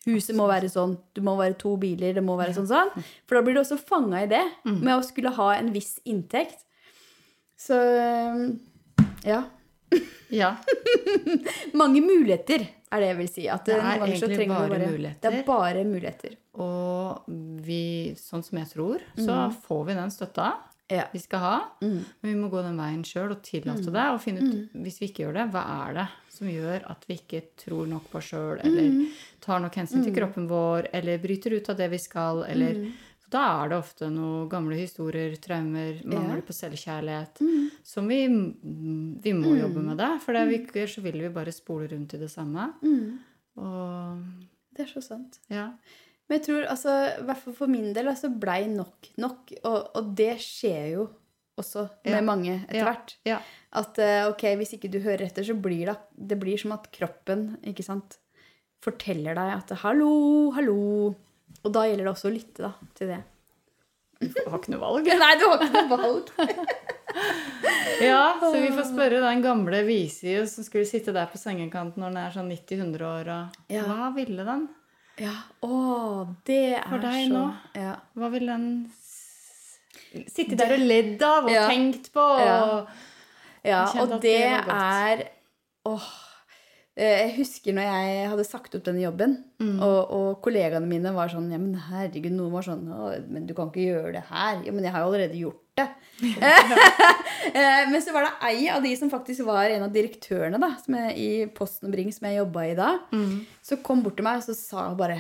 [0.08, 2.92] Huset må være sånn, det må være to biler, det må være sånn sånn.
[3.28, 6.66] For da blir du også fanga i det, med å skulle ha en viss inntekt.
[7.60, 7.78] Så
[9.28, 9.44] ja.
[10.32, 10.54] Ja.
[11.82, 13.46] Mange muligheter er det jeg vil si.
[13.52, 15.20] At Det er ganger så egentlig bare, bare, muligheter.
[15.26, 16.36] Det er bare muligheter.
[16.64, 17.30] Og
[17.66, 17.84] vi,
[18.20, 20.50] sånn som jeg tror, så får vi den støtta
[20.90, 21.04] Ja.
[21.14, 21.56] vi skal ha.
[21.82, 24.06] Men vi må gå den veien sjøl og tillate det.
[24.14, 27.18] Og finne ut, hvis vi ikke gjør det, hva er det som gjør at vi
[27.20, 29.12] ikke tror nok på oss sjøl, eller
[29.42, 32.74] tar nok hensyn til kroppen vår, eller bryter ut av det vi skal, eller
[33.30, 37.38] Da er det ofte noen gamle historier, traumer, mangel på selvkjærlighet,
[37.86, 38.24] som vi,
[39.22, 40.08] vi må jobbe med det.
[40.24, 42.72] For det vi ikke gjør, så vil vi bare spole rundt i det samme.
[43.58, 44.24] Og
[44.74, 45.40] Det er så sant.
[45.52, 45.70] ja.
[46.30, 49.54] Men jeg tror, altså, i hvert fall for min del, altså, blei nok nok.
[49.66, 51.08] Og, og det skjer jo
[51.60, 52.22] også med Ja.
[52.24, 53.16] mange etter hvert.
[53.28, 53.40] Ja.
[53.76, 56.86] At eh, ok, hvis ikke du hører etter, så blir det, det blir som at
[56.96, 58.20] kroppen ikke sant,
[58.86, 61.16] forteller deg at 'hallo, hallo'.
[61.66, 63.20] Og da gjelder det også å lytte da, til det.
[64.22, 65.06] Du har ikke noe valg.
[65.24, 66.32] Nei, du har ikke noe valg.
[68.00, 72.14] Ja, så vi får spørre den gamle vise som skulle sitte der på sengekanten når
[72.14, 73.32] den er sånn 90-100 år.
[73.34, 73.82] Og Ja.
[73.90, 74.68] Hva ville den?
[75.20, 77.46] Ja, å, det er For deg så nå?
[77.76, 77.96] Ja.
[78.16, 78.68] Hva vil den
[80.32, 81.68] sitte der og ledd av og Ja.
[81.68, 82.24] tenkt på?
[82.24, 82.88] Og...
[83.68, 83.84] Ja.
[84.00, 85.26] Og det er
[85.90, 86.08] Åh.
[87.00, 89.38] Eh, Jeg husker når jeg hadde sagt opp denne jobben,
[89.80, 92.84] og, og kollegaene mine var sånn Ja, men herregud, noen var sånn
[93.32, 94.62] Men du kan ikke gjøre det her.
[94.68, 95.88] Ja, men jeg har jo allerede gjort det.
[97.50, 100.74] Eh, men så var det ei av de som faktisk var en av direktørene da,
[100.84, 103.46] som jeg, i Posten og Bring, som jeg jobba i da, Mm.
[103.66, 105.16] så kom bort til meg og så sa hun bare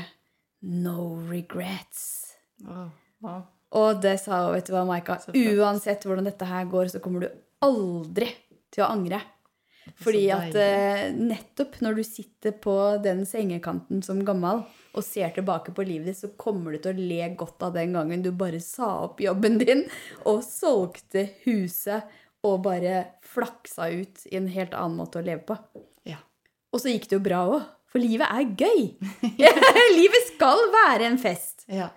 [0.61, 2.36] No regrets.
[2.67, 2.89] Wow.
[3.23, 3.41] wow.
[3.80, 5.15] Og det sa hun, vet du hva, Maika.
[5.32, 7.30] Uansett hvordan dette her går, så kommer du
[7.65, 8.27] aldri
[8.75, 9.21] til å angre.
[9.99, 15.73] Fordi at eh, nettopp når du sitter på den sengekanten som gammel og ser tilbake
[15.75, 18.61] på livet ditt, så kommer du til å le godt av den gangen du bare
[18.63, 19.85] sa opp jobben din
[20.29, 22.09] og solgte huset
[22.45, 25.57] og bare flaksa ut i en helt annen måte å leve på.
[26.07, 26.21] Ja.
[26.73, 27.67] Og så gikk det jo bra òg.
[27.89, 28.83] For livet er gøy.
[29.99, 31.65] livet skal være en fest.
[31.67, 31.89] ja.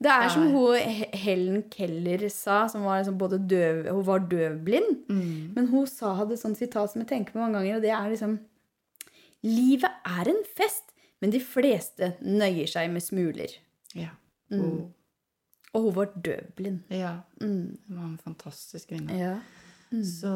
[0.00, 0.76] Det er som hun
[1.20, 5.02] Helen Keller sa, som var liksom både døv Hun var døvblind.
[5.10, 5.50] Mm.
[5.56, 7.90] Men hun sa hadde et sånt sitat som jeg tenker på mange ganger, og det
[7.92, 8.38] er liksom
[9.44, 10.90] Livet er en fest,
[11.20, 13.52] men de fleste nøyer seg med smuler.
[13.96, 14.10] ja.
[14.50, 14.60] Mm.
[14.64, 14.88] Oh.
[15.72, 16.80] Og hun var døvblind.
[16.90, 17.12] ja.
[17.40, 17.76] Mm.
[17.86, 19.14] Hun var en fantastisk kvinne.
[19.14, 19.36] Ja.
[20.02, 20.32] Så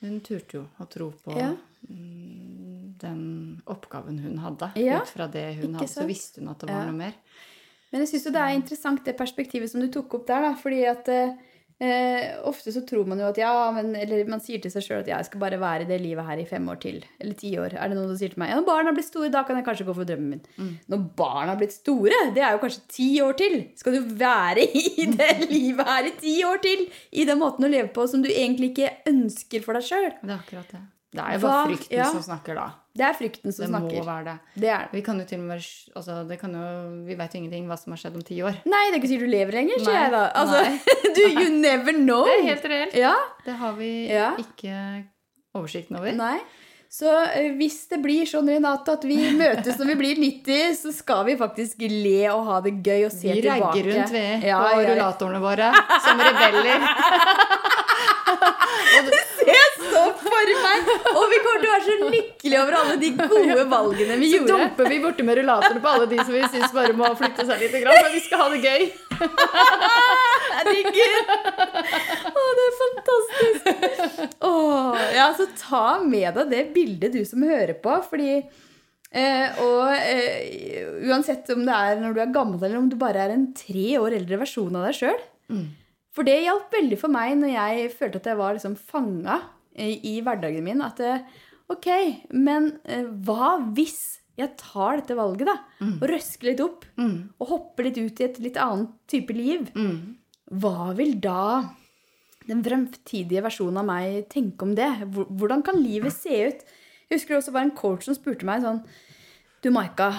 [0.00, 1.48] hun turte jo å tro på Ja.
[1.88, 4.70] mm, den oppgaven hun hadde.
[4.78, 7.14] Ja, Ut fra det hun ikke hadde, så visste hun at det var noe mer.
[7.92, 10.50] Men jeg syns jo det er interessant det perspektivet som du tok opp der, da.
[10.60, 11.36] Fordi at eh,
[11.84, 15.00] eh, ofte så tror man jo at ja, men Eller man sier til seg sjøl
[15.02, 16.98] at ja, jeg skal bare være i det livet her i fem år til.
[17.20, 17.78] Eller ti år.
[17.78, 19.68] Er det noen som sier til meg ja, når barna blir store, da kan jeg
[19.70, 20.44] kanskje gå for drømmen min.
[20.58, 20.74] Mm.
[20.92, 23.58] Når barna har blitt store, det er jo kanskje ti år til.
[23.80, 26.86] Skal du være i det livet her i ti år til?
[27.12, 30.12] I den måten å leve på som du egentlig ikke ønsker for deg sjøl.
[30.20, 30.84] Det er akkurat det.
[31.10, 32.04] Det er jo Hva- bare frykten ja.
[32.12, 32.66] som snakker da.
[32.98, 33.96] Det er frykten som Det snakker.
[33.96, 34.34] må være det.
[34.54, 34.88] Det det.
[34.92, 35.62] Vi kan jo til og med
[35.96, 36.66] altså, det kan jo,
[37.06, 38.58] Vi vet jo ingenting hva som har skjedd om ti år.
[38.68, 40.24] Nei, det er ikke sikkert du lever lenger, sier jeg da.
[40.36, 40.60] Altså,
[41.16, 42.24] du, you never know.
[42.28, 42.94] Det er helt reelt.
[42.94, 43.14] Ja,
[43.46, 44.32] Det har vi Ja.
[44.36, 45.06] ikke
[45.56, 46.12] oversikten over.
[46.12, 46.38] Nei.
[46.90, 47.04] Så
[47.36, 51.24] eh, hvis det blir sånn Renate, at vi møtes når vi blir 90, så skal
[51.28, 53.60] vi faktisk le og ha det gøy og se Vi tilbake.
[53.60, 55.72] ragger rundt ved Ja, på rullatorene våre
[56.04, 56.88] som rebeller.
[59.48, 60.88] Jeg så for meg!
[61.14, 64.40] Og vi kommer til å være så lykkelige over alle de gode valgene vi Så
[64.40, 64.50] gjorde.
[64.52, 67.62] dumper vi borte med rullatorene på alle de som vi syns bare må flytte seg
[67.64, 68.88] litt, men vi skal ha det gøy.
[70.58, 71.32] Herregud!
[72.28, 74.22] Å, det er fantastisk.
[74.48, 74.52] Å,
[75.16, 80.86] ja, så ta med deg det bildet, du som hører på, fordi eh, Og eh,
[81.08, 83.90] uansett om det er når du er gammel, eller om du bare er en tre
[84.00, 85.20] år eldre versjon av deg sjøl.
[86.18, 89.36] For det hjalp veldig for meg når jeg følte at jeg var liksom fanga
[89.78, 90.80] i, i hverdagen min.
[90.82, 91.22] At eh,
[91.70, 91.86] ok,
[92.34, 95.54] men eh, hva hvis jeg tar dette valget, da?
[96.00, 96.84] Og røsker litt opp?
[97.38, 99.68] Og hopper litt ut i et litt annet type liv?
[100.58, 101.64] Hva vil da
[102.48, 104.88] den fremtidige versjonen av meg tenke om det?
[105.14, 106.62] Hvordan kan livet se ut?
[107.08, 108.82] Jeg husker det også var en coach som spurte meg sånn
[109.62, 110.10] Du, Maika,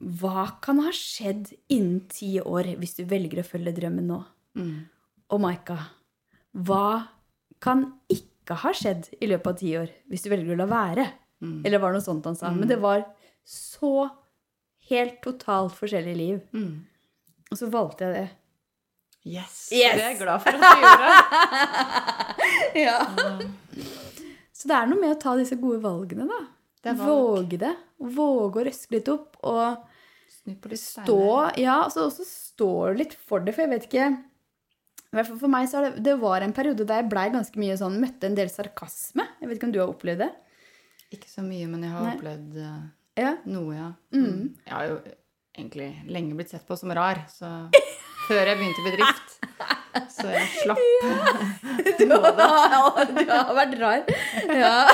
[0.00, 4.20] hva kan ha skjedd innen ti år hvis du velger å følge drømmen nå?
[5.30, 5.76] Og Maika,
[6.66, 7.06] hva
[7.62, 11.06] kan ikke ha skjedd i løpet av ti år hvis du velger å la være?
[11.64, 12.50] Eller var det noe sånt han sa?
[12.52, 13.04] Men det var
[13.46, 14.08] så
[14.90, 16.40] helt totalt forskjellig liv.
[17.50, 18.28] Og så valgte jeg det.
[19.20, 19.56] Yes.
[19.70, 19.94] Yes.
[19.96, 21.12] Det er jeg glad for at du gjorde.
[22.80, 22.98] Ja.
[24.54, 26.40] Så det er noe med å ta disse gode valgene, da.
[26.84, 26.94] Det.
[27.00, 27.72] Våge det.
[28.00, 29.36] Våge å røske litt opp.
[29.44, 31.18] Og stå
[31.60, 34.06] Ja, Ja, så også stå litt for det, for jeg vet ikke
[35.10, 38.28] for meg så det, det var en periode der jeg blei ganske mye sånn, møtte
[38.30, 39.24] en del sarkasme.
[39.40, 40.30] Jeg vet ikke om du har opplevd det?
[41.16, 42.12] Ikke så mye, men jeg har Nei.
[42.14, 42.80] opplevd eh,
[43.24, 43.32] Ja.
[43.50, 43.88] noe, ja.
[44.14, 44.54] Mm.
[44.66, 45.00] Jeg har jo
[45.58, 47.50] egentlig lenge blitt sett på som rar, så
[48.28, 49.26] før jeg begynte i bedrift.
[50.14, 50.78] Så jeg slapp.
[51.98, 54.04] Du har, du har vært rar.
[54.54, 54.86] Ja.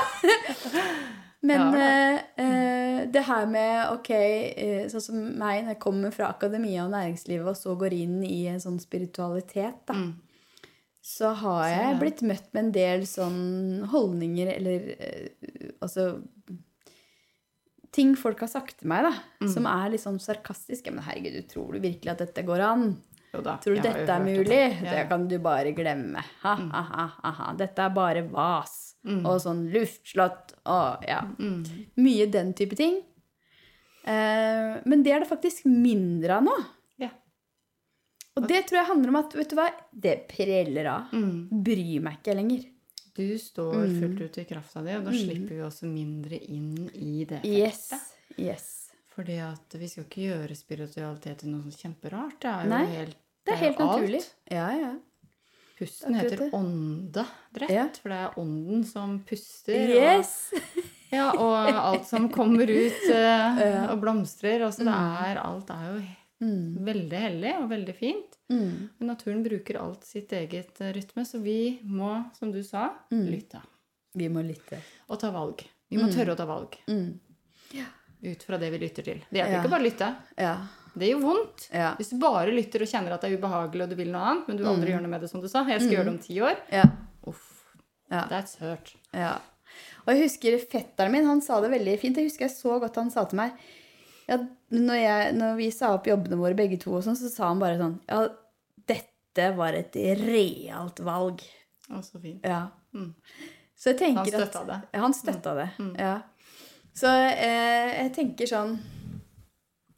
[1.43, 6.11] Men Ja, eh, eh, det her med ok, eh, sånn som meg, når jeg kommer
[6.13, 10.15] fra akademia og næringslivet og så går inn i en sånn spiritualitet, da, Mm.
[11.03, 15.29] så har Så, jeg blitt møtt med en del sånn holdninger eller eh,
[15.83, 16.23] altså
[17.93, 19.49] Ting folk har sagt til meg, da, Mm.
[19.55, 20.91] som er litt sånn sarkastiske.
[20.93, 23.03] Men herregud, du tror du virkelig at dette går an?
[23.33, 23.57] Da.
[23.57, 24.45] Tror du dette er mulig?
[24.47, 24.81] Det.
[24.83, 24.91] det.
[24.91, 26.23] Det kan du bare glemme.
[26.43, 26.83] Ha, ha,
[27.23, 27.53] ha, ha.
[27.57, 28.86] Dette er bare vas.
[29.27, 31.21] Og sånn luftslott og ja.
[31.97, 32.97] Mye den type ting.
[34.07, 36.55] Eh, men det er det faktisk mindre av nå.
[37.03, 37.11] Ja.
[38.37, 41.13] Og det tror jeg handler om at vet du hva, det preller av.
[41.15, 41.63] Mm.
[41.67, 42.65] Bryr meg ikke lenger.
[43.17, 44.01] Du står Mm.
[44.03, 47.89] fullt ut i krafta di, og da slipper vi også mindre inn i det Yes.
[47.89, 48.39] feltet.
[48.39, 48.73] yes.
[49.17, 52.39] Fordi at vi skal ikke gjøre spiritualitet til noe sånn kjemperart.
[52.41, 54.25] Det er jo Nei, helt Det er helt naturlig.
[54.51, 54.95] Ja, ja.
[55.77, 57.89] Pusten heter åndedrett, Ja.
[58.01, 59.91] for det er ånden som puster.
[59.93, 60.31] Yes!
[60.55, 60.85] Og,
[61.19, 64.65] ja, og alt som kommer ut eh, og blomstrer.
[64.65, 65.99] Altså det er, alt er jo
[66.37, 66.85] Mm.
[66.85, 68.35] veldig hellig og veldig fint.
[68.53, 68.91] Mm.
[68.99, 73.23] Men naturen bruker alt sitt eget eh, rytme, så vi må, som du sa, Mm.
[73.33, 73.63] lytte.
[74.15, 74.77] Vi må lytte.
[75.09, 75.65] Og ta valg.
[75.89, 76.77] Vi må tørre å ta valg.
[76.89, 77.19] Mm.
[78.27, 79.23] Ut fra det vi lytter til.
[79.31, 79.63] Det hjelper Ja.
[79.63, 80.17] ikke bare å lytte.
[80.37, 80.55] Ja.
[80.97, 81.67] Det gjør vondt.
[81.77, 81.91] Ja.
[81.99, 84.47] Hvis du bare lytter og kjenner at det er ubehagelig, og du vil noe annet,
[84.49, 85.65] men du aldri gjør noe med det, som du sa.
[85.69, 86.63] Jeg skal gjøre det om ti år.
[86.73, 86.87] Ja.
[87.29, 87.51] Uff.
[88.13, 88.23] Ja.
[88.31, 88.95] That's hurt.
[89.13, 89.35] Ja.
[90.05, 92.21] Og jeg husker fetteren min, han sa det veldig fint.
[92.21, 93.57] Jeg husker jeg så godt han sa til meg
[94.27, 94.41] ja,
[94.75, 97.61] når, jeg, når vi sa opp jobbene våre begge to, og sånn, så sa han
[97.63, 98.25] bare sånn Ja,
[98.91, 101.45] dette var et realt valg.
[101.87, 102.43] Å, så fint.
[102.43, 102.65] Ja.
[102.97, 103.13] Mm.
[103.77, 105.01] Så jeg tenker Han støtta at, det.
[105.05, 105.69] Han støtta det.
[106.01, 106.17] Ja.
[106.97, 108.79] Så eh, jeg tenker sånn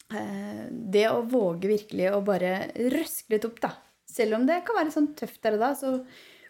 [0.09, 3.73] Det å våge virkelig å bare røske litt opp, da.
[4.09, 5.91] Selv om det kan være sånn tøft der og da, så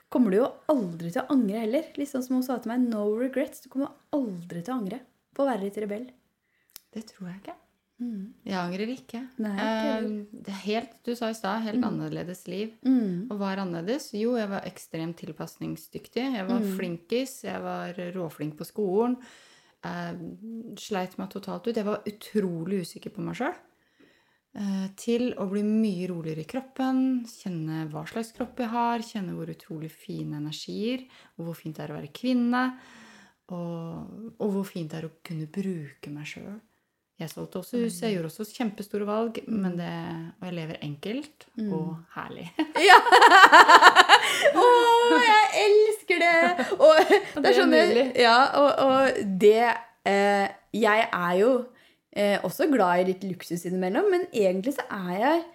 [0.08, 1.88] kommer du jo aldri til å angre heller.
[1.98, 3.64] Litt sånn som hun sa til meg, no regrets.
[3.64, 5.00] Du kommer aldri til å angre
[5.34, 6.06] på å være litt rebell.
[6.94, 7.56] Det tror jeg ikke.
[8.46, 9.20] Jeg angrer ikke.
[9.42, 10.04] Nei, ikke eh,
[10.46, 12.76] det er helt, du sa i stad, helt annerledes liv.
[12.86, 13.26] Mm.
[13.26, 14.12] Og hva er annerledes?
[14.14, 16.28] Jo, jeg var ekstremt tilpasningsdyktig.
[16.38, 16.70] Jeg var Mm.
[16.78, 17.42] flinkis.
[17.42, 19.18] Jeg var råflink på skolen.
[19.84, 21.76] Jeg sleit meg totalt ut.
[21.76, 23.56] Jeg var utrolig usikker på meg sjøl.
[24.98, 29.52] Til å bli mye roligere i kroppen, kjenne hva slags kropp jeg har, kjenne hvor
[29.52, 31.04] utrolig fine energier,
[31.36, 32.62] og hvor fint det er å være kvinne,
[33.54, 36.56] og, og hvor fint det er å kunne bruke meg sjøl.
[37.18, 39.90] Jeg solgte også huset, jeg gjorde også kjempestore valg, men det,
[40.38, 42.44] og jeg lever enkelt og herlig.
[44.58, 44.60] Å,
[45.24, 46.66] jeg elsker det!
[46.78, 47.12] Og
[47.42, 47.74] det er sånn.
[48.18, 49.60] Ja, og, og det
[50.08, 51.52] eh, Jeg er jo
[52.12, 55.46] eh, også glad i litt luksus innimellom, men egentlig så er jeg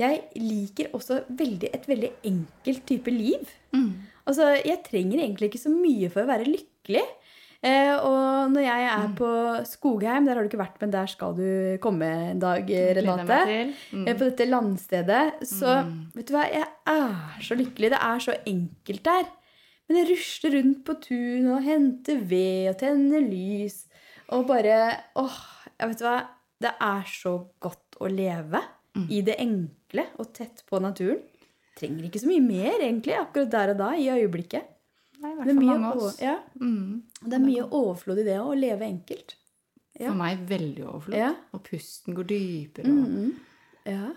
[0.00, 3.48] Jeg liker også veldig, et veldig enkelt type liv.
[4.30, 7.02] Altså, jeg trenger egentlig ikke så mye for å være lykkelig.
[7.60, 9.30] Eh, og når jeg er på
[9.68, 12.64] Skogheim, der har du ikke vært, men der skal du komme en dag,
[12.96, 13.40] Renate.
[13.92, 14.06] Mm.
[14.08, 15.42] Eh, På dette landstedet.
[15.44, 15.74] Så
[16.16, 17.92] vet du hva, jeg er så lykkelig.
[17.92, 19.28] Det er så enkelt der.
[19.90, 23.80] Men jeg rusler rundt på tun og henter ved og tenner lys.
[24.30, 24.76] Og bare
[25.18, 25.38] Åh,
[25.80, 26.12] jeg vet hva.
[26.60, 27.32] Det er så
[27.64, 28.60] godt å leve
[29.10, 31.22] i det enkle og tett på naturen.
[31.78, 34.66] Trenger ikke så mye mer, egentlig, akkurat der og da, i øyeblikket.
[35.22, 36.18] Nei, i hvert er fall mange av oss.
[36.20, 37.02] ja, Mm.
[37.24, 39.34] det er mye overflod i det å leve enkelt.
[39.98, 40.08] Ja.
[40.10, 41.16] For meg veldig overflod.
[41.16, 41.34] Ja.
[41.52, 42.86] Og pusten går dypere.
[42.86, 43.34] Og Mm.
[43.86, 44.12] Ja.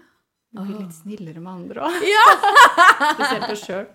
[0.54, 2.06] Man blir litt snillere med andre òg.
[2.06, 2.26] Ja!
[3.18, 3.88] Spesielt oss sjøl.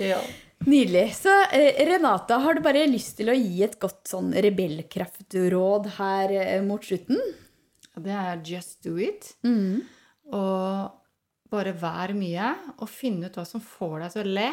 [0.00, 0.20] Ja.
[0.66, 1.14] Nydelig.
[1.18, 6.32] Så eh, Renata, har du bare lyst til å gi et godt sånn rebellkraftråd her
[6.40, 7.20] eh, mot slutten?
[7.96, 9.34] Det er just do it.
[9.46, 9.84] Mm.
[10.36, 14.48] Og bare vær mye, og finne ut hva som får deg til å le.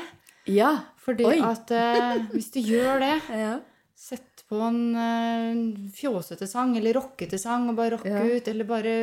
[0.54, 0.72] Ja.
[1.04, 1.40] Fordi Oi.
[1.44, 3.16] at eh, hvis du gjør det,
[3.46, 3.56] ja.
[3.96, 8.24] sett på en eh, fjåsete sang eller rockete sang og bare rocke Ja.
[8.24, 8.96] ut, eller bare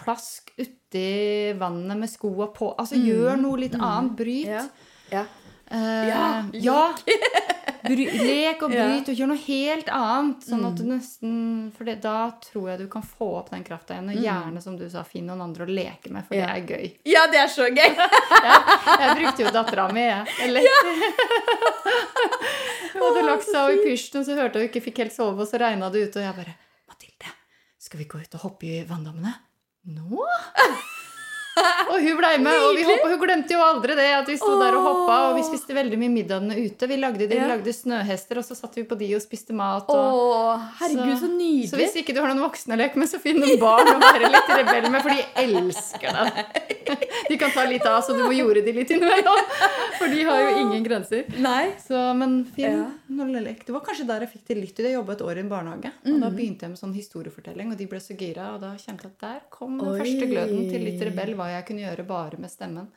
[0.00, 2.74] plask uti vannet med skoa på.
[2.78, 4.16] Altså gjør noe litt annet.
[4.16, 4.48] Bryt.
[4.48, 4.52] Mm.
[4.52, 4.64] Ja.
[5.12, 5.24] ja.
[5.70, 6.94] Uh, Ja, ja.
[7.88, 8.84] Lek og Ja.
[8.84, 8.90] Mm.
[8.98, 10.42] bryt og gjør noe helt annet.
[10.44, 13.94] Sånn at du nesten For det, da tror jeg du kan få opp den krafta
[13.96, 14.10] igjen.
[14.12, 16.40] Og gjerne, som du sa, finn noen andre å leke med, for Mm.
[16.40, 16.46] Ja.
[16.46, 16.96] det er gøy.
[17.06, 17.90] Ja, det er så gøy!
[19.00, 20.26] Jeg brukte jo dattera mi, jeg.
[22.92, 25.60] Hun hadde lagt seg i pysjen, så hørte hun ikke fikk helt sove, og så
[25.62, 26.54] regna det ute, og jeg bare
[26.90, 27.32] Mathilde,
[27.80, 29.32] skal vi gå ut og hoppe i vanndammene?
[29.96, 30.26] Nå?
[31.90, 34.52] Og hun ble med, og vi hoppet, hun glemte jo aldri det at vi sto
[34.60, 36.86] der og hoppa, og vi spiste veldig mye middagene ute.
[36.90, 37.48] Vi lagde, de, Ja.
[37.50, 39.88] lagde snøhester, og så satt vi på de og spiste mat.
[39.90, 41.80] Og, herregud, så så nydelig.
[41.80, 44.30] hvis ikke du har noen voksne å leke med, så finn noen barn å være
[44.30, 46.44] litt rebell med, for de elsker deg.
[47.30, 49.38] De kan ta litt av, så du må jorde de litt innimellom.
[50.00, 51.28] For de har jo ingen grenser.
[51.38, 51.70] Nei.
[51.78, 52.86] Så, men finn Ja.
[53.14, 53.62] noe lek.
[53.66, 54.72] Det var kanskje der jeg fikk til litt.
[54.74, 54.82] ut.
[54.86, 55.92] Jeg jobba et år i en barnehage.
[56.04, 56.20] Og Mm.
[56.20, 58.54] da begynte jeg med sånn historiefortelling, og de ble så gira.
[58.54, 59.98] Og da kjente jeg at der kom den Oi.
[60.00, 62.88] første gløden til litt rebell, hva jeg kunne gjøre bare med stemmen.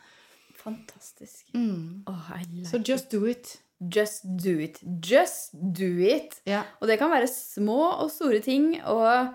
[0.64, 1.50] Fantastisk.
[1.54, 2.04] Mm.
[2.08, 3.58] Oh, like Så just do it.
[3.80, 4.80] Just do it.
[5.02, 6.40] Just do it.
[6.48, 6.64] Yeah.
[6.80, 8.78] Og det kan være små og store ting.
[8.88, 9.34] Og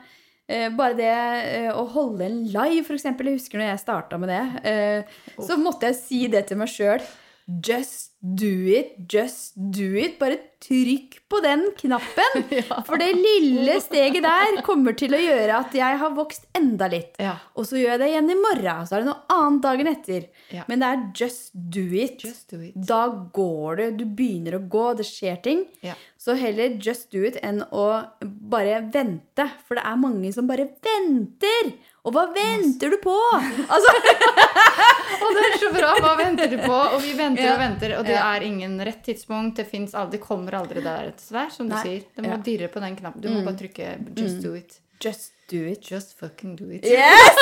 [0.48, 3.28] eh, bare det eh, å holde en live, eksempel.
[3.28, 4.44] Jeg husker når jeg starta med det.
[4.70, 7.04] Eh, så måtte jeg si det til meg sjøl.
[7.49, 10.18] Just do it, just do it.
[10.20, 12.42] Bare trykk på den knappen.
[12.86, 17.16] For det lille steget der kommer til å gjøre at jeg har vokst enda litt.
[17.22, 17.38] Ja.
[17.57, 20.28] Og så gjør jeg det igjen i morgen, så er det noe annet dagen etter.
[20.53, 20.66] Ja.
[20.68, 22.20] Men det er just do it.
[22.26, 22.76] Just do it.
[22.76, 23.90] Da går det.
[24.03, 25.64] Du begynner å gå, det skjer ting.
[25.86, 25.96] Ja.
[26.20, 27.86] Så heller just do it enn å
[28.20, 29.49] bare vente.
[29.64, 31.72] For det er mange som bare venter.
[32.09, 33.14] Og hva venter du på?
[33.68, 33.92] Altså,
[35.24, 35.90] og det er så bra!
[36.00, 36.72] Hva venter du på?
[36.94, 39.61] Og vi venter og venter, og det er ingen rett tidspunkt.
[39.61, 41.82] Det, aldri, det kommer aldri der dessverre, som du Nei.
[41.84, 42.06] sier.
[42.16, 42.38] Du må Ja.
[42.40, 42.46] Mm.
[42.48, 43.20] dirre på den knappen.
[43.24, 44.80] Du må bare trykke 'just do it'.
[45.04, 45.84] just do it.
[45.90, 46.84] Just fucking do it.
[46.84, 47.36] Yes!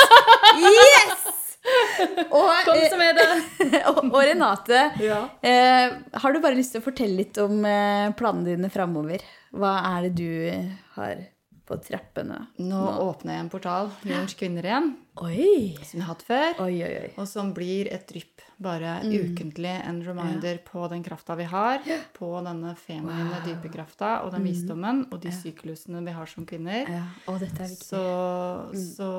[0.58, 1.32] Yes!
[2.30, 2.50] Og,
[2.90, 3.30] som med det!
[3.90, 5.28] og, og Renate, Ja.
[5.42, 9.18] eh, har du bare lyst til å fortelle litt om eh, planene dine framover?
[9.56, 11.24] Hva er det du eh, har
[11.66, 12.46] på trappene?
[12.62, 14.92] Nå åpner jeg en portal, Jordens kvinner igjen,
[15.22, 15.74] Oi!
[15.82, 16.60] som jeg har hatt før.
[16.66, 17.10] Oi, oi.
[17.18, 18.32] Og som blir et drypp.
[18.58, 19.12] Bare Mm.
[19.34, 21.80] ukentlig en reminder på den krafta vi har.
[22.14, 26.86] På denne feminine, dype krafta og den visdommen og de syklusene vi har som kvinner.
[26.86, 26.94] Mm.
[26.94, 27.04] Ja.
[27.28, 27.84] Å, dette er viktig.
[27.84, 29.10] Så, så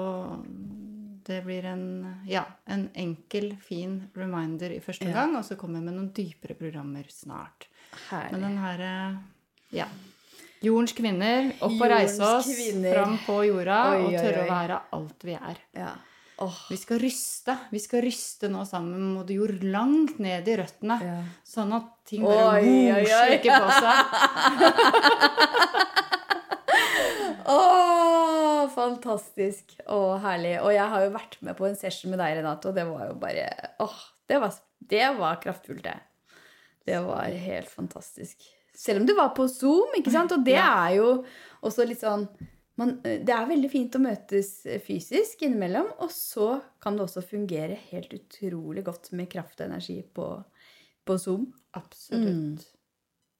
[1.27, 1.83] det blir en,
[2.25, 5.13] ja, en enkel, fin reminder i første Ja.
[5.13, 5.35] gang.
[5.37, 7.67] Og så kommer jeg med noen dypere programmer snart.
[8.11, 8.41] Men Herlig.
[8.41, 9.19] den herre
[9.71, 9.85] Ja.
[10.65, 11.51] Jordens kvinner.
[11.61, 12.93] Opp og reise oss kvinner.
[12.95, 14.45] fram på jorda Oi, og tørre oi.
[14.45, 15.59] å være alt vi er.
[15.77, 15.91] Ja.
[16.37, 16.57] Oh.
[16.69, 17.55] Vi skal ryste.
[17.73, 20.97] Vi skal ryste nå sammen mot jord langt ned i røttene.
[21.01, 21.15] Ja.
[21.45, 22.61] Sånn at ting bare
[23.37, 23.97] ikke på seg.
[27.55, 29.79] oh, fantastisk.
[29.85, 30.59] Åh, herlig.
[30.61, 33.09] Og jeg har jo vært med på en session med deg, Renate, og det var
[33.09, 33.49] jo bare
[33.81, 33.97] Åh,
[34.29, 34.61] det var,
[34.93, 35.97] det var kraftfullt, det.
[36.87, 38.45] Det var helt fantastisk.
[38.77, 40.31] Selv om du var på Zoom, ikke sant?
[40.35, 40.67] Og det Ja.
[40.87, 41.23] er jo
[41.65, 42.27] også litt sånn
[42.77, 44.51] man, Det er veldig fint å møtes
[44.85, 50.03] fysisk innimellom, og så kan det også fungere helt utrolig godt med kraft og energi
[50.13, 50.27] på,
[51.07, 51.47] på Zoom.
[51.73, 52.67] Absolutt.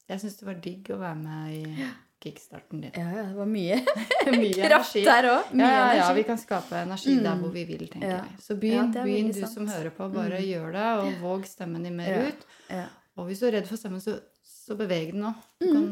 [0.10, 1.88] Jeg syns det var digg å være med i
[2.24, 2.92] kickstarten din.
[2.98, 3.78] Ja, ja, det var mye
[4.42, 5.52] Mye kraft der òg.
[5.54, 8.24] Ja, ja, ja, vi kan skape energi der hvor vi vil, tenker Ja.
[8.24, 8.40] jeg.
[8.42, 9.54] Så begynn, begynn du sant.
[9.54, 10.08] som hører på.
[10.16, 12.48] Bare gjør det, og våg stemmen din mer ut.
[12.72, 12.88] Ja.
[13.18, 14.18] Og hvis du er redd for stemmen, så,
[14.68, 15.34] så beveg den nå.
[15.62, 15.90] Du kan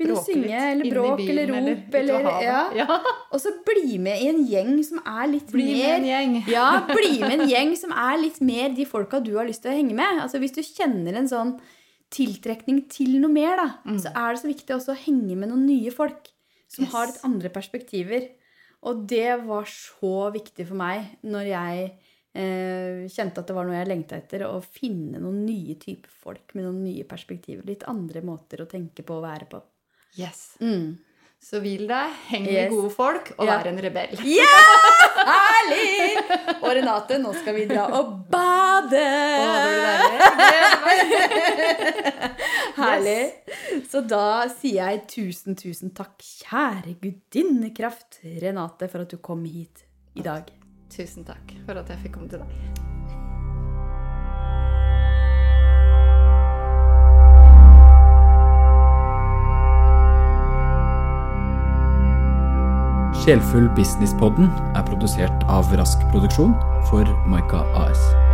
[0.00, 2.60] Begynn å synge, eller bråk, bilen, eller rop, ute eller ja.
[2.80, 2.94] ja.
[3.34, 6.38] Og så bli med i en gjeng som er litt Bli med en gjeng.
[6.54, 9.74] Ja, bli med en gjeng som er litt mer de folka du har lyst til
[9.74, 10.22] å henge med.
[10.24, 11.52] Altså Hvis du kjenner en sånn
[12.10, 15.68] tiltrekning til noe mer, da, så er det så viktig også å henge med noen
[15.68, 16.32] nye folk
[16.70, 16.92] som Yes.
[16.94, 18.28] har litt andre perspektiver.
[18.88, 21.90] Og det var så viktig for meg når jeg
[22.32, 24.44] kjente at det var noe jeg lengta etter.
[24.46, 27.64] Å finne noen nye typer folk med noen nye perspektiver.
[27.66, 29.62] Litt andre måter å tenke på og være på.
[30.18, 30.56] Yes.
[30.62, 30.98] Mm.
[31.40, 32.68] Så hvil deg, heng Yes.
[32.70, 33.58] gode folk, og Ja.
[33.58, 34.12] vær en rebell.
[34.24, 34.44] Ja!
[35.20, 36.18] Herlig!
[36.60, 39.06] Og Renate, nå skal vi dra og bade!
[42.76, 43.22] Herlig.
[43.90, 49.84] Så da sier jeg tusen, tusen takk, kjære gudinnekraft Renate, for at du kom hit
[50.16, 50.48] i dag.
[50.90, 52.80] Tusen takk for at jeg fikk komme til deg.
[63.20, 66.56] Sjelfull Businesspodden er produsert av Rask Produksjon
[66.88, 68.29] for Maika AS.